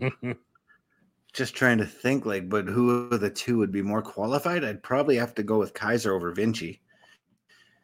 [1.34, 4.64] just trying to think like, but who of the two would be more qualified?
[4.64, 6.80] I'd probably have to go with Kaiser over Vinci.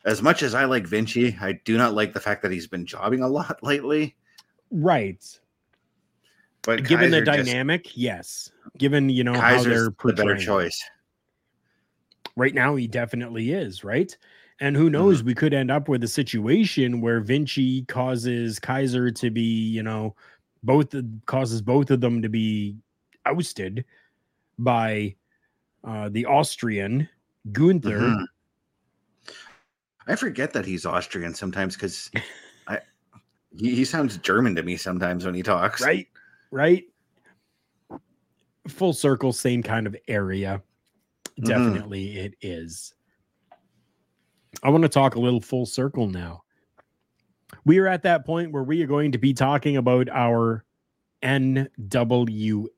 [0.07, 2.87] As much as I like Vinci, I do not like the fact that he's been
[2.87, 4.17] jobbing a lot lately.
[4.71, 5.23] right.
[6.63, 8.51] But Given the Kaiser just- dynamic, yes.
[8.79, 10.83] Given you know how Kaiser's they're the better choice.
[12.37, 14.17] right now he definitely is right
[14.61, 15.27] and who knows Mm-hmm.
[15.29, 20.15] we could end up with a situation where vinci causes kaiser to be you know
[20.63, 20.95] both
[21.27, 22.77] causes both of them to be
[23.25, 23.85] ousted
[24.59, 25.15] by
[25.85, 27.09] uh, the Austrian
[27.53, 27.99] Gunther.
[28.01, 28.25] Mhm.
[30.07, 32.11] I forget that he's Austrian sometimes because
[32.69, 32.81] I
[33.57, 35.81] he, he sounds German to me sometimes when he talks.
[35.83, 36.09] right
[36.51, 36.85] right.
[38.69, 40.63] Full circle same kind of area.
[41.39, 41.47] Mhm.
[41.47, 42.95] definitely it is.
[44.63, 46.43] I want to talk a little full circle now.
[47.65, 50.65] We are at that point where we are going to be talking about our
[51.23, 52.71] nwa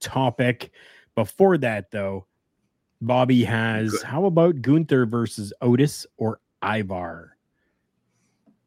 [0.00, 0.70] topic.
[1.14, 2.27] Before that though
[3.00, 4.02] bobby has Good.
[4.02, 7.36] how about gunther versus otis or ivar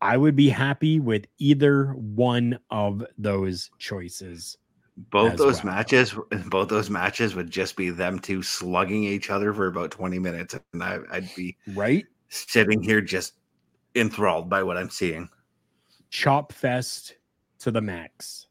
[0.03, 4.57] I would be happy with either one of those choices.
[4.97, 5.75] Both those well.
[5.75, 6.15] matches,
[6.47, 10.55] both those matches would just be them two slugging each other for about twenty minutes,
[10.73, 12.07] and I, I'd be Right?
[12.29, 13.33] sitting here just
[13.93, 15.29] enthralled by what I'm seeing.
[16.09, 17.13] Chop fest
[17.59, 18.47] to the max.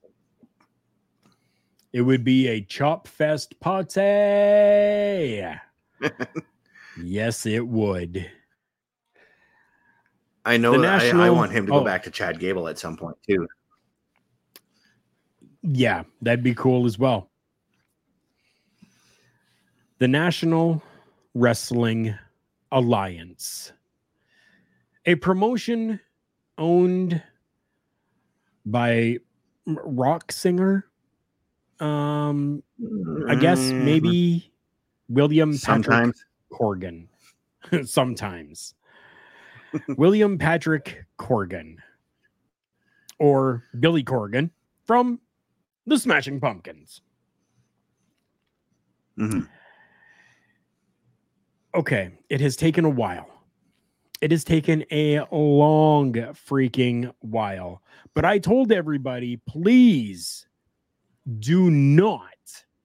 [1.92, 4.00] It would be a chop fest party.
[7.02, 8.30] Yes, it would.
[10.44, 11.78] I know that I, I want him to oh.
[11.80, 13.46] go back to Chad Gable at some point too.
[15.62, 17.30] Yeah, that'd be cool as well.
[19.98, 20.82] The National
[21.34, 22.14] Wrestling
[22.72, 23.72] Alliance,
[25.04, 26.00] a promotion
[26.56, 27.22] owned
[28.64, 29.18] by
[29.66, 30.86] rock singer.
[31.80, 32.62] Um,
[33.28, 34.49] I guess Mm, maybe
[35.10, 36.14] William Patrick.
[36.52, 37.06] Corgan.
[37.84, 38.74] Sometimes.
[39.96, 41.76] William Patrick Corgan.
[43.18, 44.50] Or Billy Corgan
[44.86, 45.20] from
[45.86, 47.02] the Smashing Pumpkins.
[49.18, 49.46] Mhm.
[51.74, 53.28] Okay, it has taken a while.
[54.20, 57.82] It has taken a long freaking while.
[58.14, 60.46] But I told everybody, please
[61.38, 62.34] do not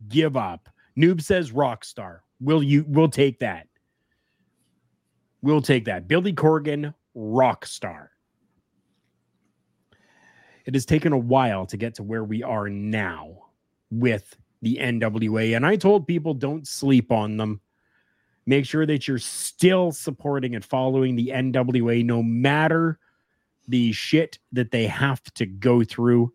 [0.08, 0.70] give up.
[0.98, 2.20] Noob says rock Rockstar.
[2.40, 3.68] Will you we'll take that.
[5.42, 6.08] We'll take that.
[6.08, 8.08] Billy Corgan, Rockstar.
[10.66, 13.50] It has taken a while to get to where we are now
[13.92, 15.56] with the NWA.
[15.56, 17.62] And I told people don't sleep on them.
[18.48, 23.00] Make sure that you're still supporting and following the NWA no matter
[23.68, 26.34] the shit that they have to go through.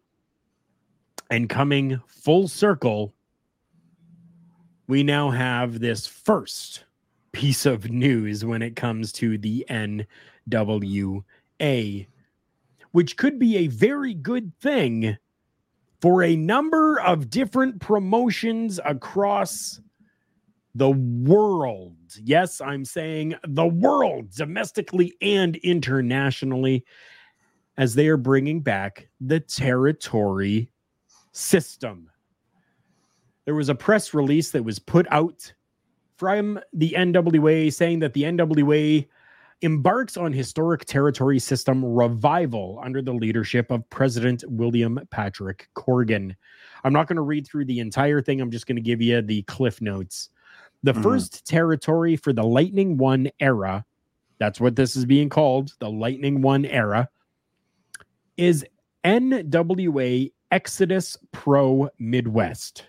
[1.30, 3.14] And coming full circle,
[4.90, 6.82] we now have this first
[7.30, 10.06] piece of news when it comes to the NWA,
[12.90, 15.16] which could be a very good thing
[16.00, 19.80] for a number of different promotions across
[20.74, 21.94] the world.
[22.20, 26.84] Yes, I'm saying the world, domestically and internationally,
[27.76, 30.72] as they are bringing back the territory
[31.30, 32.10] system.
[33.50, 35.52] There was a press release that was put out
[36.18, 39.08] from the NWA saying that the NWA
[39.62, 46.36] embarks on historic territory system revival under the leadership of President William Patrick Corgan.
[46.84, 48.40] I'm not going to read through the entire thing.
[48.40, 50.28] I'm just going to give you the cliff notes.
[50.84, 51.02] The Mhm.
[51.02, 53.84] first territory for the Lightning One era,
[54.38, 57.08] that's what this is being called, the Lightning One era,
[58.36, 58.64] is
[59.02, 62.86] NWA Exodus Pro Midwest.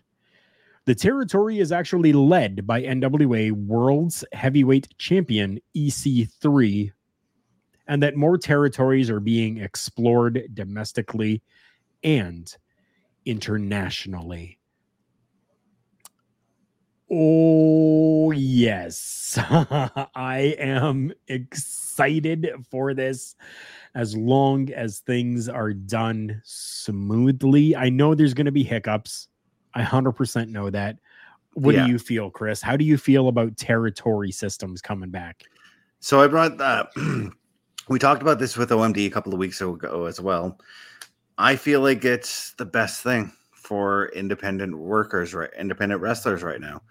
[0.92, 6.92] The territory is actually led by NWA World's Heavyweight Champion EC3,
[7.88, 11.44] and that more territories are being explored domestically
[12.04, 12.54] and
[13.26, 14.60] internationally.
[17.10, 19.40] Oh, yes.
[20.14, 23.38] I am excited for this
[23.96, 27.78] as long as things are done smoothly.
[27.78, 29.30] I know there's going to be hiccups.
[29.74, 30.98] I 100% know that.
[31.54, 31.86] What Yeah.
[31.86, 32.62] do you feel, Chris?
[32.62, 35.44] How do you feel about territory systems coming back?
[36.00, 36.88] So I brought that.
[37.90, 40.60] we talked about this with OMD a couple of weeks ago as well.
[41.38, 45.50] I feel like it's the best thing for independent workers, right?
[45.58, 46.82] Independent wrestlers right now,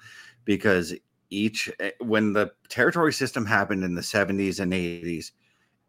[0.44, 0.94] because
[1.30, 5.32] each eh, when the territory system happened in the 70s and 80s,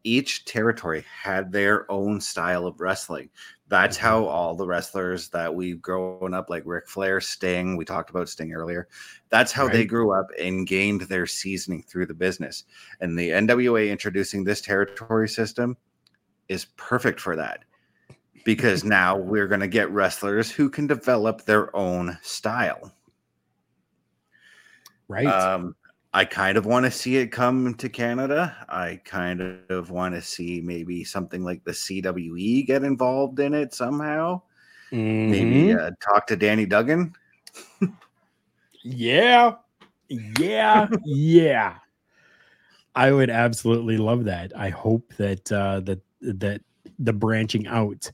[0.03, 3.29] each territory had their own style of wrestling.
[3.72, 4.01] That's Mhm.
[4.01, 8.28] how all the wrestlers that we've grown up, like Ric Flair, Sting, we talked about
[8.28, 8.89] Sting earlier.
[9.30, 12.65] That's how they grew up and gained their seasoning through the business.
[12.99, 15.78] And the NWA introducing this territory system
[16.49, 17.63] is perfect for that
[18.43, 22.93] because now we're going to get wrestlers who can develop their own style.
[25.07, 25.28] Right?
[25.28, 25.78] Um,
[26.14, 28.55] I kind of want to see it come to Canada.
[28.68, 33.74] I kind of want to see maybe something like the CWE get involved in it
[33.74, 34.41] somehow.
[34.91, 35.80] Maybe Mhm.
[35.80, 37.14] uh, talk to Danny Duggan.
[38.84, 39.55] yeah.
[40.09, 41.76] Yeah, yeah.
[42.95, 44.51] I would absolutely love that.
[44.57, 46.62] I hope that uh, that that
[46.99, 48.12] the branching out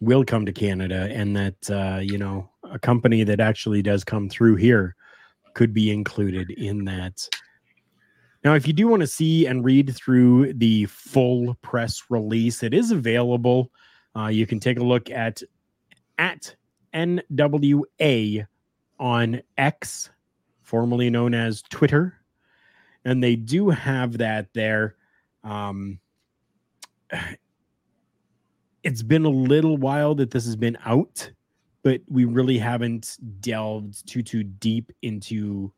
[0.00, 4.28] will come to Canada, and that uh, you know a company that actually does come
[4.28, 4.94] through here
[5.54, 7.28] could be included in that.
[8.44, 12.72] Now, if you do want to see and read through the full press release, it
[12.72, 13.70] is available.
[14.16, 15.42] Uh, you can take a look at
[16.18, 16.54] at
[16.94, 18.46] NWA
[18.98, 20.10] on X,
[20.62, 22.14] formerly known as Twitter,
[23.04, 24.96] and they do have that there.
[25.44, 26.00] Um,
[28.82, 31.30] it's been a little while that this has been out,
[31.82, 35.72] but we really haven't delved too too deep into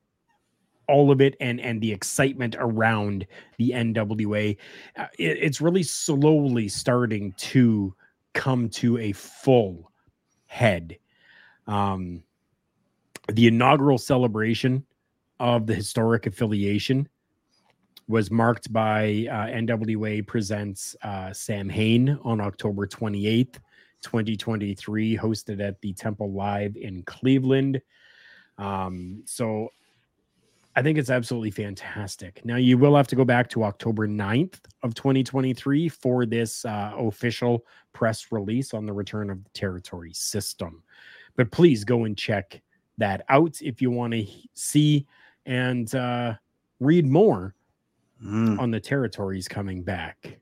[0.88, 3.26] all of it and and the excitement around
[3.58, 4.56] the NWA.
[4.96, 7.94] Uh, it, it's really slowly starting to
[8.34, 9.90] come to a full
[10.46, 10.98] head.
[11.66, 12.24] Um,
[13.28, 14.84] the inaugural celebration
[15.38, 17.08] of the historic affiliation
[18.08, 23.56] was marked by uh, NWA Presents uh, Samhain on October 28th,
[24.02, 27.80] 2023, hosted at the Temple Live in Cleveland.
[28.58, 29.68] Um, so
[30.74, 32.44] I think it's absolutely fantastic.
[32.44, 36.92] Now, you will have to go back to October 9th of 2023 for this uh,
[36.96, 40.82] official press release on the return of the territory system.
[41.36, 42.60] But please go and check
[42.98, 45.06] that out if you want to see
[45.46, 46.34] and uh,
[46.80, 47.54] read more
[48.24, 48.60] Mm.
[48.60, 50.38] on the territories coming back.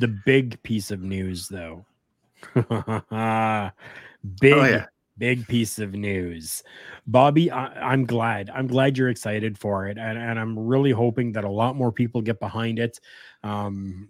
[0.00, 1.84] The big piece of news, though.
[2.54, 2.64] big,
[3.12, 4.86] Oh, yeah.
[5.18, 6.62] big piece of news.
[7.06, 8.48] Bobby, I, I'm glad.
[8.48, 9.98] I'm glad you're excited for it.
[9.98, 12.98] And, and I'm really hoping that a lot more people get behind it.
[13.42, 14.08] Um,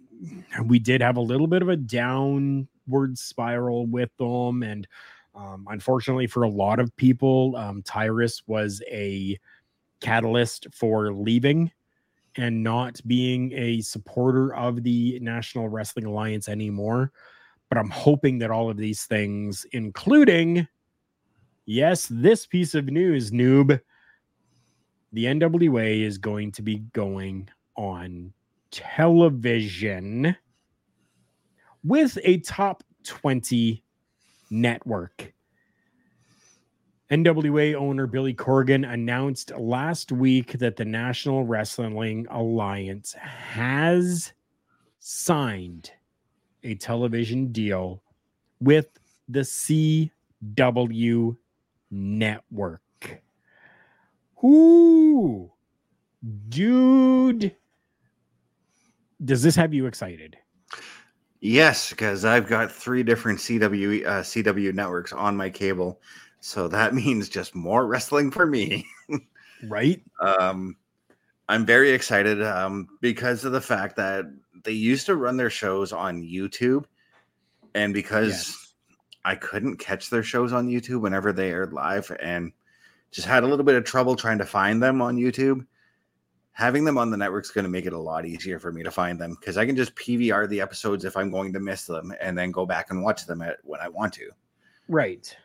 [0.63, 4.63] we did have a little bit of a downward spiral with them.
[4.63, 4.87] And
[5.35, 9.37] um, unfortunately, for a lot of people, um, Tyrus was a
[9.99, 11.69] catalyst for leaving
[12.37, 17.11] and not being a supporter of the National Wrestling Alliance anymore.
[17.69, 20.67] But I'm hoping that all of these things, including,
[21.65, 23.79] yes, this piece of news, noob,
[25.13, 28.33] the NWA is going to be going on
[28.71, 30.35] television
[31.83, 33.83] with a top 20
[34.49, 35.33] network.
[37.11, 44.31] NWA owner Billy Corgan announced last week that the National Wrestling Alliance has
[44.99, 45.91] signed
[46.63, 48.01] a television deal
[48.61, 48.97] with
[49.27, 51.35] the CW
[51.91, 52.81] network.
[54.41, 55.51] Ooh,
[56.47, 57.53] dude.
[59.25, 60.37] Does this have you excited?
[61.41, 65.99] Yes, because I've got three different CW uh, CW networks on my cable,
[66.41, 68.85] so that means just more wrestling for me.
[69.63, 70.01] Right?
[70.19, 70.75] um,
[71.47, 74.25] I'm very excited um, because of the fact that
[74.63, 76.85] they used to run their shows on YouTube,
[77.73, 78.73] and because Yes.
[79.23, 82.51] I couldn't catch their shows on YouTube whenever they aired live, and
[83.11, 85.65] just had a little bit of trouble trying to find them on YouTube.
[86.53, 88.83] Having them on the network is going to make it a lot easier for me
[88.83, 91.85] to find them because I can just PVR the episodes if I'm going to miss
[91.85, 94.31] them, and then go back and watch them at when I want to.
[94.87, 95.35] Right.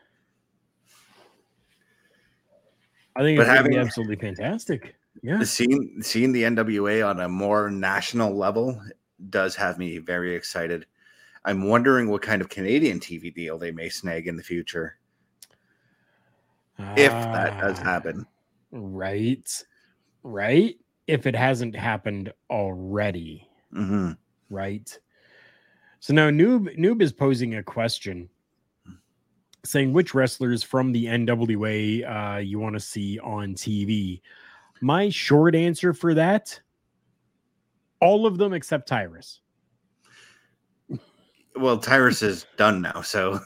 [3.17, 4.95] I think it's having absolutely fantastic.
[5.23, 5.43] Yeah.
[5.43, 8.81] seeing seeing the NWA on a more national level
[9.31, 10.87] does have me very excited.
[11.45, 14.99] I'm wondering what kind of Canadian TV deal they may snag in the future
[16.97, 18.27] if that does Ah, happen.
[18.73, 19.65] Right.
[20.23, 20.77] Right.
[21.07, 23.49] If it hasn't happened already.
[23.73, 24.13] hmm
[24.51, 24.99] Right.
[26.01, 28.29] So now Noob Noob is posing a question
[29.67, 34.21] saying which wrestlers from the NWA uh, you want to see on TV.
[34.81, 36.61] My short answer for that
[38.01, 39.41] all of them except Tyrus.
[41.57, 43.41] Well, Tyrus is done now, so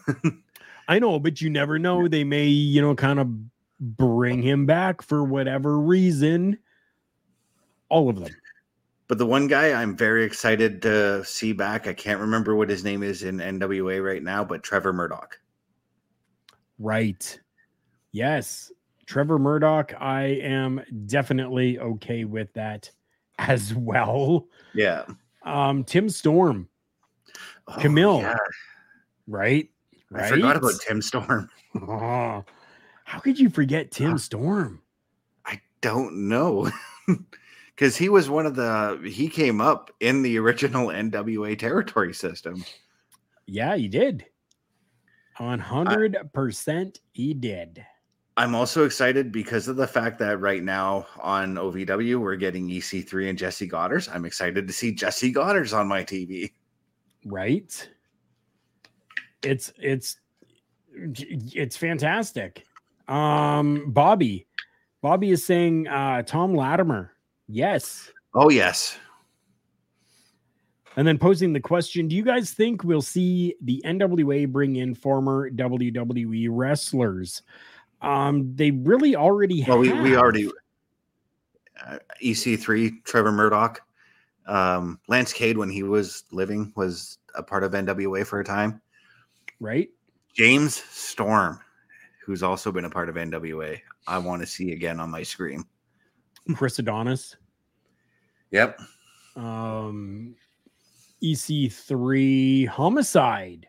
[0.88, 2.08] I know, but you never know.
[2.08, 3.28] They may, you know, kind of
[3.96, 6.58] bring him back for whatever reason.
[7.88, 8.32] All of them.
[9.08, 12.84] but the one guy I'm very excited to see back, I can't remember what his
[12.84, 15.38] name is in NWA right now, but Trevor Murdoch.
[16.80, 17.38] Right.
[18.10, 18.72] Yes.
[19.06, 22.90] Trevor Murdoch, I am definitely okay with that
[23.38, 24.46] as well.
[24.74, 25.04] Yeah.
[25.44, 26.68] Um, Tim Storm,
[27.68, 28.20] Oh, Camille.
[28.20, 28.36] yeah.
[29.28, 29.68] right?
[30.14, 31.48] I forgot about Tim Storm.
[31.80, 32.44] Oh,
[33.04, 34.18] how could you forget Tim Huh.
[34.18, 34.82] Storm?
[35.46, 36.70] I don't know.
[37.76, 42.62] Because he was one of the he came up in the original NWA territory system.
[43.46, 44.26] Yeah, he did.
[45.38, 47.84] On hundred percent, he did.
[48.36, 53.28] I'm also excited because of the fact that right now on OVW we're getting EC3
[53.28, 54.12] and Jessie Godderz.
[54.14, 56.52] I'm excited to see Jessie Godderz on my TV.
[57.26, 57.88] right?
[59.42, 60.16] It's it's
[60.94, 62.64] it's fantastic.
[63.08, 64.46] Um, Bobby,
[65.02, 67.12] Bobby is saying uh, Tom Latimer.
[67.48, 68.96] Yes, Oh yes.
[70.96, 74.94] And then posing the question: Do you guys think we'll see the NWA bring in
[74.94, 77.42] former WWE wrestlers?
[78.02, 80.50] Um, they really already Well, we, we already
[81.86, 83.80] uh, EC3 Trevor Murdoch,
[84.46, 88.80] um, Lance Cade when he was living was a part of NWA for a time.
[89.60, 89.88] right.
[90.34, 91.60] James Storm,
[92.24, 95.64] who's also been a part of NWA, I want to see again on my screen.
[96.54, 97.36] Chris Adonis.
[98.50, 98.80] Yep.
[99.36, 100.34] um
[101.22, 103.66] EC3 homicide.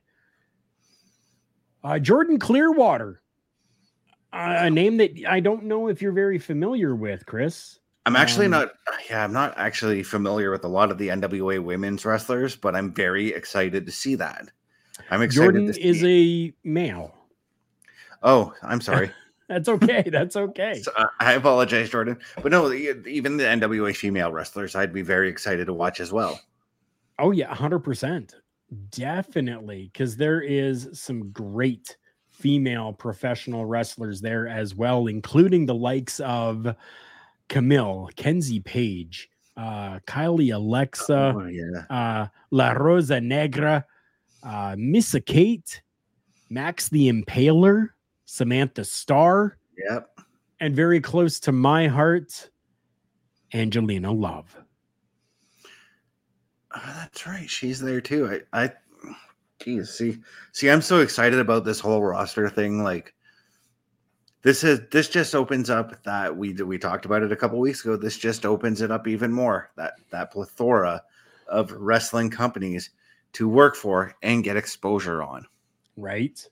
[1.83, 3.21] Uh, Jordan Clearwater,
[4.33, 7.79] uh, a name that I don't know if you're very familiar with, Chris.
[8.05, 8.71] I'm actually Um, not.
[9.09, 12.93] Yeah, I'm not actually familiar with a lot of the NWA women's wrestlers, but I'm
[12.93, 14.49] very excited to see that.
[15.09, 15.43] I'm excited.
[15.43, 17.15] Jordan to see is a male.
[18.23, 19.11] Oh, I'm sorry.
[19.47, 20.03] That's okay.
[20.03, 20.81] That's okay.
[20.81, 22.17] So, uh, I apologize, Jordan.
[22.41, 26.39] But no, even the NWA female wrestlers, I'd be very excited to watch as well.
[27.19, 28.35] Oh yeah, hundred percent,
[28.89, 31.97] definitely, because there is some great
[32.31, 36.75] female professional wrestlers there as well, including the likes of
[37.49, 41.85] Camille, Kenzie Page, uh, Kylie Alexa, Oh, yeah.
[41.89, 43.85] uh, La Rosa Negra,
[44.43, 45.81] uh, Missa Kate,
[46.49, 47.89] Max the Impaler,
[48.25, 49.57] Samantha Starr,
[49.89, 50.09] Yep.
[50.61, 52.49] and very close to my heart,
[53.53, 54.55] Angelina Love.
[56.75, 57.49] Oh, that's right.
[57.49, 58.41] She's there too.
[58.53, 58.71] I, I,
[59.59, 60.19] geez, see,
[60.53, 62.83] see, I'm so excited about this whole roster thing.
[62.83, 63.13] Like,
[64.43, 67.81] this is this just opens up that we we talked about it a couple weeks
[67.85, 67.95] ago.
[67.95, 69.71] This just opens it up even more.
[69.77, 71.03] That that plethora
[71.47, 72.89] of wrestling companies
[73.33, 75.45] to work for and get exposure on.
[75.97, 76.45] right?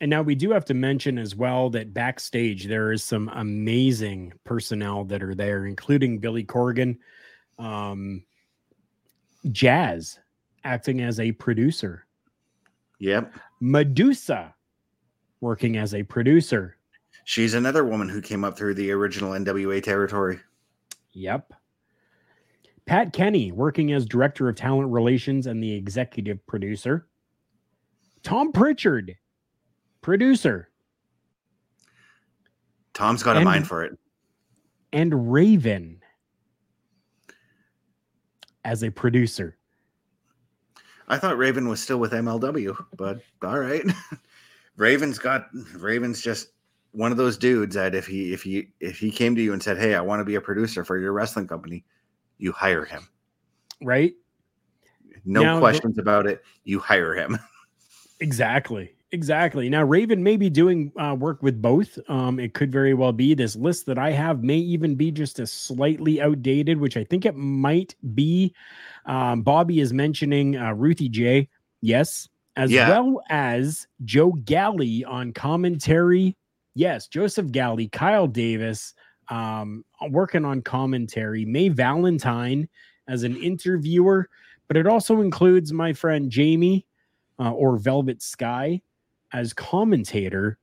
[0.00, 4.32] And now we do have to mention as well that backstage there is some amazing
[4.44, 6.98] personnel that are there, including Billy Corgan,
[7.58, 8.22] um,
[9.52, 10.18] Jazz
[10.64, 12.06] acting as a producer,
[13.00, 13.34] Yep.
[13.60, 14.54] Medusa
[15.40, 16.76] working as a producer.
[17.24, 20.40] She's another woman who came up through the original NWA territory.
[21.12, 21.52] Yep.
[22.86, 27.06] Pat Kenney working as director of talent relations and the executive producer.
[28.22, 29.16] Tom Pritchard,
[30.02, 30.70] producer.
[32.94, 33.98] Tom's got a mind for it.
[34.92, 36.00] and Raven
[38.64, 39.56] as a producer.
[41.08, 43.84] I thought Raven was still with MLW, but all right.
[44.76, 46.48] Raven's got Raven's just
[46.92, 49.62] one of those dudes that if he if he if he came to you and
[49.62, 51.84] said, "Hey, I want to be a producer for your wrestling company,"
[52.38, 53.08] you hire him.
[53.82, 54.14] Right?
[55.24, 56.42] No Now, questions about it.
[56.64, 57.38] You hire him.
[58.20, 58.93] Exactly.
[59.14, 59.68] Exactly.
[59.68, 62.00] Now, Raven may be doing uh, work with both.
[62.08, 63.32] Um, it could very well be.
[63.32, 67.24] This list that I have may even be just a slightly outdated, which I think
[67.24, 68.52] it might be.
[69.06, 71.48] Um, Bobby is mentioning uh, Ruthie J.
[71.80, 72.28] Yes.
[72.56, 72.88] As Yeah.
[72.88, 76.36] well as Joe Galli on commentary.
[76.74, 77.06] Yes.
[77.06, 78.94] Joseph Galli, Kyle Davis
[79.28, 81.44] um, working on commentary.
[81.44, 82.68] May Valentine
[83.06, 84.28] as an interviewer,
[84.66, 86.84] but it also includes my friend Jamie
[87.38, 88.82] uh, or Velvet Sky
[89.32, 90.58] as commentator,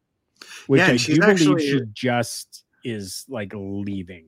[0.68, 4.26] which Yeah, I do she's believe actually- she just is like leaving.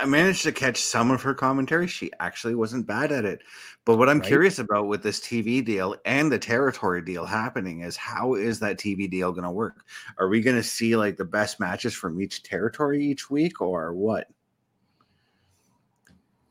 [0.00, 1.86] I managed to catch some of her commentary.
[1.86, 3.42] She actually wasn't bad at it.
[3.84, 4.26] But what I'm Right.
[4.28, 8.78] curious about with this TV deal and the territory deal happening is how is that
[8.78, 9.84] TV deal going to work?
[10.18, 13.92] Are we going to see like the best matches from each territory each week or
[13.92, 14.28] what?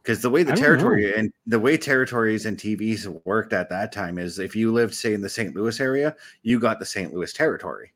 [0.01, 1.17] Because the way the territory know.
[1.17, 5.13] and the way territories and TVs worked at that time is if you lived, say,
[5.13, 5.55] in the St.
[5.55, 7.13] Louis area, you got the St.
[7.13, 7.93] Louis territory.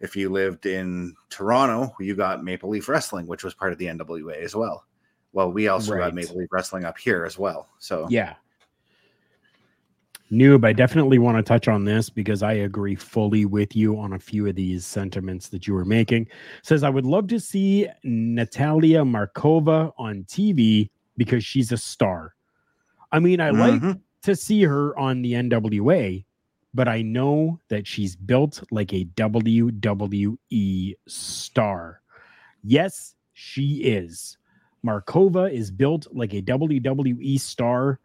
[0.00, 3.86] If you lived in Toronto, you got Maple Leaf Wrestling, which was part of the
[3.86, 4.86] NWA as well.
[5.32, 6.00] Well, we also Right.
[6.00, 7.68] got Maple Leaf Wrestling up here as well.
[7.78, 8.34] So Yeah.
[10.32, 14.14] Noob, I definitely want to touch on this because I agree fully with you on
[14.14, 16.26] a few of these sentiments that you were making.
[16.62, 22.34] Says, I would love to see Natalia Markova on TV because she's a star.
[23.12, 24.00] I mean, I like Mhm.
[24.22, 26.24] to see her on the NWA,
[26.74, 32.00] but I know that she's built like a WWE star.
[32.62, 34.36] Yes, she is.
[34.84, 37.98] Markova is built like a WWE star,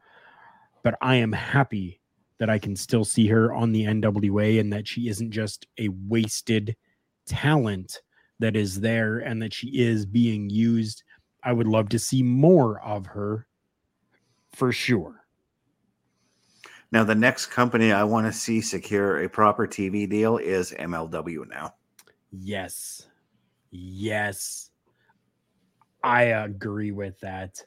[0.83, 1.99] but I am happy
[2.37, 5.89] that I can still see her on the NWA and that she isn't just a
[5.89, 6.75] wasted
[7.27, 8.01] talent
[8.39, 11.03] that is there and that she is being used.
[11.43, 13.47] I would love to see more of her
[14.51, 15.25] for sure.
[16.91, 21.47] Now, the next company I want to see secure a proper TV deal is MLW
[21.49, 21.75] now.
[22.31, 23.07] Yes.
[23.71, 24.71] Yes.
[26.03, 27.63] I agree with that.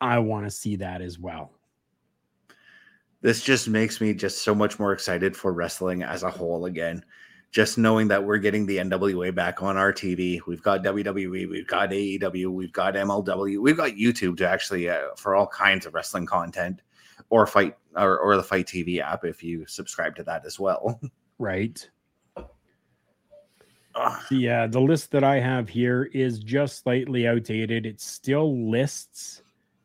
[0.00, 1.52] I want to see that as well.
[3.20, 7.04] This just makes me just so much more excited for wrestling as a whole again.
[7.50, 10.38] Just knowing that we're getting the NWA back on our TV.
[10.46, 15.08] We've got WWE, we've got AEW, we've got MLW, we've got YouTube to actually uh,
[15.16, 16.80] for all kinds of wrestling content
[17.28, 21.00] or fight or, or the Fight TV app if you subscribe to that as well.
[21.38, 21.88] Right.
[24.30, 27.84] Yeah, the list that I have here is just slightly outdated.
[27.86, 29.42] It still lists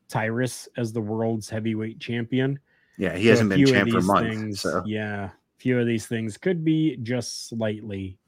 [0.08, 2.60] Tyrus as the world's heavyweight champion.
[2.98, 4.30] Yeah, he So hasn't been champ for months.
[4.36, 5.32] things- so Yeah,
[5.66, 8.20] few of these things could be just slightly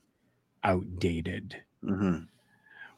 [0.63, 1.55] outdated.
[1.83, 2.27] mhm.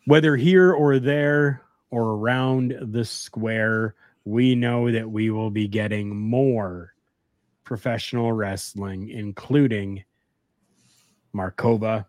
[0.05, 1.61] Whether here or there
[1.91, 6.93] or around the square, we know that we will be getting more
[7.65, 10.05] professional wrestling, including
[11.35, 12.05] Markova.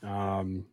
[0.00, 0.64] Um,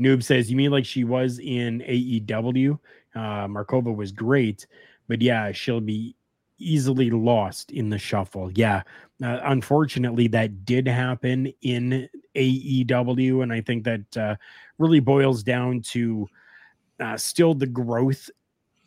[0.00, 2.76] Noob says, You mean like she was in AEW?
[3.14, 4.66] Uh, Markova was great,
[5.06, 6.16] but yeah, she'll be
[6.58, 8.50] easily lost in the shuffle.
[8.52, 8.82] Yeah.
[9.22, 13.42] Uh, unfortunately, that did happen in AEW.
[13.42, 14.36] And I think that uh,
[14.78, 16.28] really boils down to
[17.00, 18.30] uh, still the growth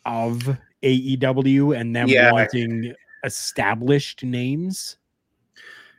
[0.04, 2.32] of AEW and them Yeah.
[2.32, 2.94] wanting
[3.24, 4.96] established names.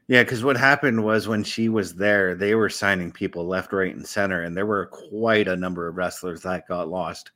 [0.08, 3.96] Yeah, because what happened was when she was there, they were signing people left, right,
[3.96, 7.32] and center, and there were quite a number of wrestlers that got lost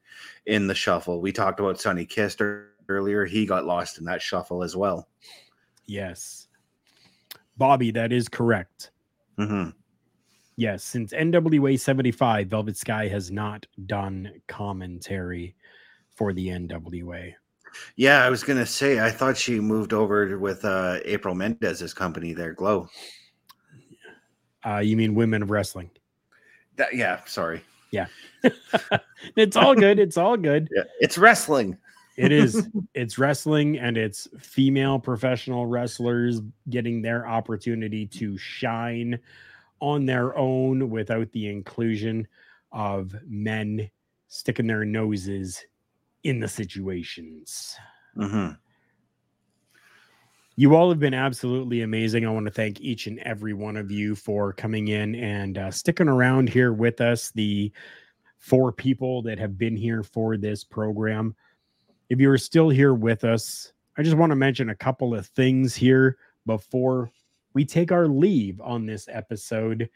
[0.48, 1.22] in the shuffle.
[1.22, 5.08] We talked about Sonny Kister earlier; he got lost in that shuffle as well.
[5.86, 6.48] Yes.
[7.58, 8.92] Bobby, that is correct.
[9.38, 9.70] hmm
[10.60, 15.56] Yes, since NWA 75, Velvet Sky has not done commentary
[16.16, 17.34] for the NWA.
[17.96, 22.34] Yeah, I was gonna say I thought she moved over with uh, April Mendez's company
[22.34, 22.88] there, Glow.
[24.66, 25.92] Uh, you mean Women of Wrestling?
[26.78, 27.62] That, yeah, sorry.
[27.92, 28.08] Yeah.
[29.36, 30.00] it's all good.
[30.00, 30.70] It's all good.
[30.76, 31.78] Yeah, it's wrestling.
[32.18, 32.68] It is.
[32.94, 39.20] It's wrestling and it's female professional wrestlers getting their opportunity to shine
[39.80, 42.28] on their own without the inclusion
[42.72, 43.92] of men
[44.30, 45.64] sticking their noses
[46.24, 47.76] in the situations.
[48.16, 48.50] hmm
[50.56, 52.26] You all have been absolutely amazing.
[52.26, 55.70] I want to thank each and every one of you for coming in and uh,
[55.70, 57.30] sticking around here with us.
[57.30, 57.72] The
[58.40, 61.36] four people that have been here for this program.
[62.10, 65.28] If you are still here with us, I just want to mention a couple of
[65.28, 67.12] things here before
[67.54, 69.90] we take our leave on this episode.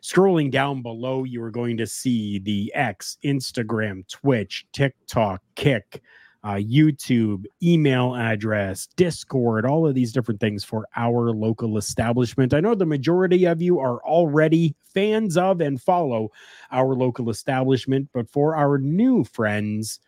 [0.00, 6.00] Scrolling down below, you are going to see the X, Instagram, Twitch, TikTok, Kick,
[6.44, 12.54] uh, YouTube, email address, Discord, all of these different things for our local establishment.
[12.54, 16.30] I know the majority of you are already fans of and follow
[16.70, 19.98] our local establishment, but for our new friends,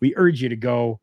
[0.00, 1.00] we urge you to go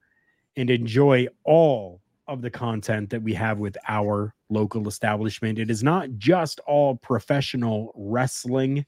[0.56, 5.60] and enjoy all of the content that we have with our local establishment.
[5.60, 8.86] It is not just all professional wrestling,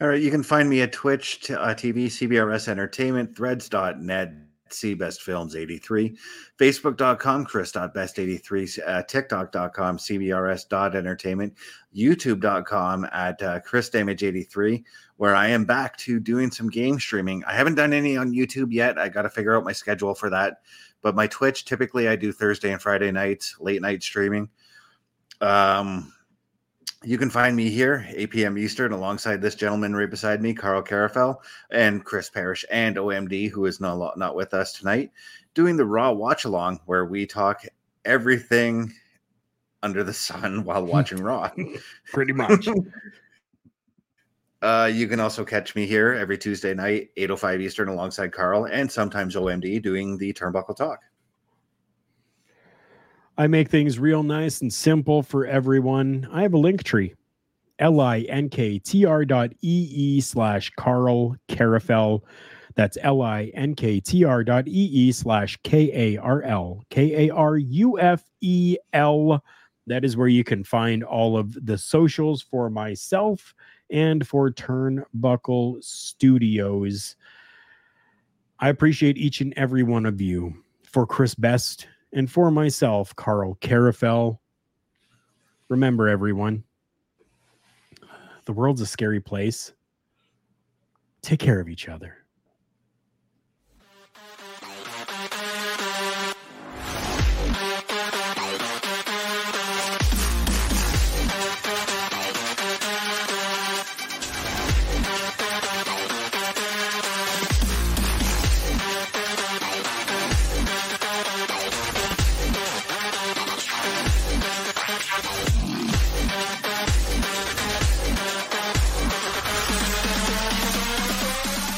[0.00, 4.32] All right, you can find me at Twitch uh, TV, CBRS Entertainment, Threads.net,
[4.72, 6.16] C Best Films 83,
[6.58, 11.54] Facebook.com, Chris.best83, uh, TikTok.com, CBRS.entertainment,
[11.94, 14.84] YouTube.com at uh, Chris Damage 83,
[15.16, 17.44] where I am back to doing some game streaming.
[17.44, 18.98] I haven't done any on YouTube yet.
[18.98, 20.62] I got to figure out my schedule for that.
[21.02, 24.48] But my Twitch, typically I do Thursday and Friday nights, late night streaming.
[25.40, 26.12] Um,
[27.04, 28.58] you can find me here, 8 p.m.
[28.58, 31.36] Eastern, alongside this gentleman right beside me, Karl Karufel,
[31.70, 35.10] and Chris Parrish, and OMD, who is not, not with us tonight,
[35.54, 37.64] doing the Raw Watch Along, where we talk
[38.04, 38.92] everything
[39.82, 41.50] under the sun while watching Raw.
[42.12, 42.68] Pretty much.
[44.62, 48.88] Uh, you can also catch me here every Tuesday night, 8.05 Eastern, alongside Karl, and
[48.88, 51.00] sometimes OMD doing the Turnbuckle Talk.
[53.38, 56.28] I make things real nice and simple for everyone.
[56.30, 57.14] I have a link tree.
[57.78, 62.20] L-I-N-K-T-R dot E-E slash Karl Karufel.
[62.74, 66.84] That's L-I-N-K-T-R dot E-E slash K-A-R-L.
[66.90, 67.34] K-A-R-U-F-E-L.
[69.86, 73.54] That is where you can find all of the socials for myself
[73.90, 77.16] and for Turnbuckle Studios.
[78.60, 80.54] I appreciate each and every one of you.
[80.84, 84.38] For Chris Best, and for myself, Karl Karufel,
[85.68, 86.64] remember everyone,
[88.44, 89.72] the world's a scary place.
[91.22, 92.21] Take care of each other.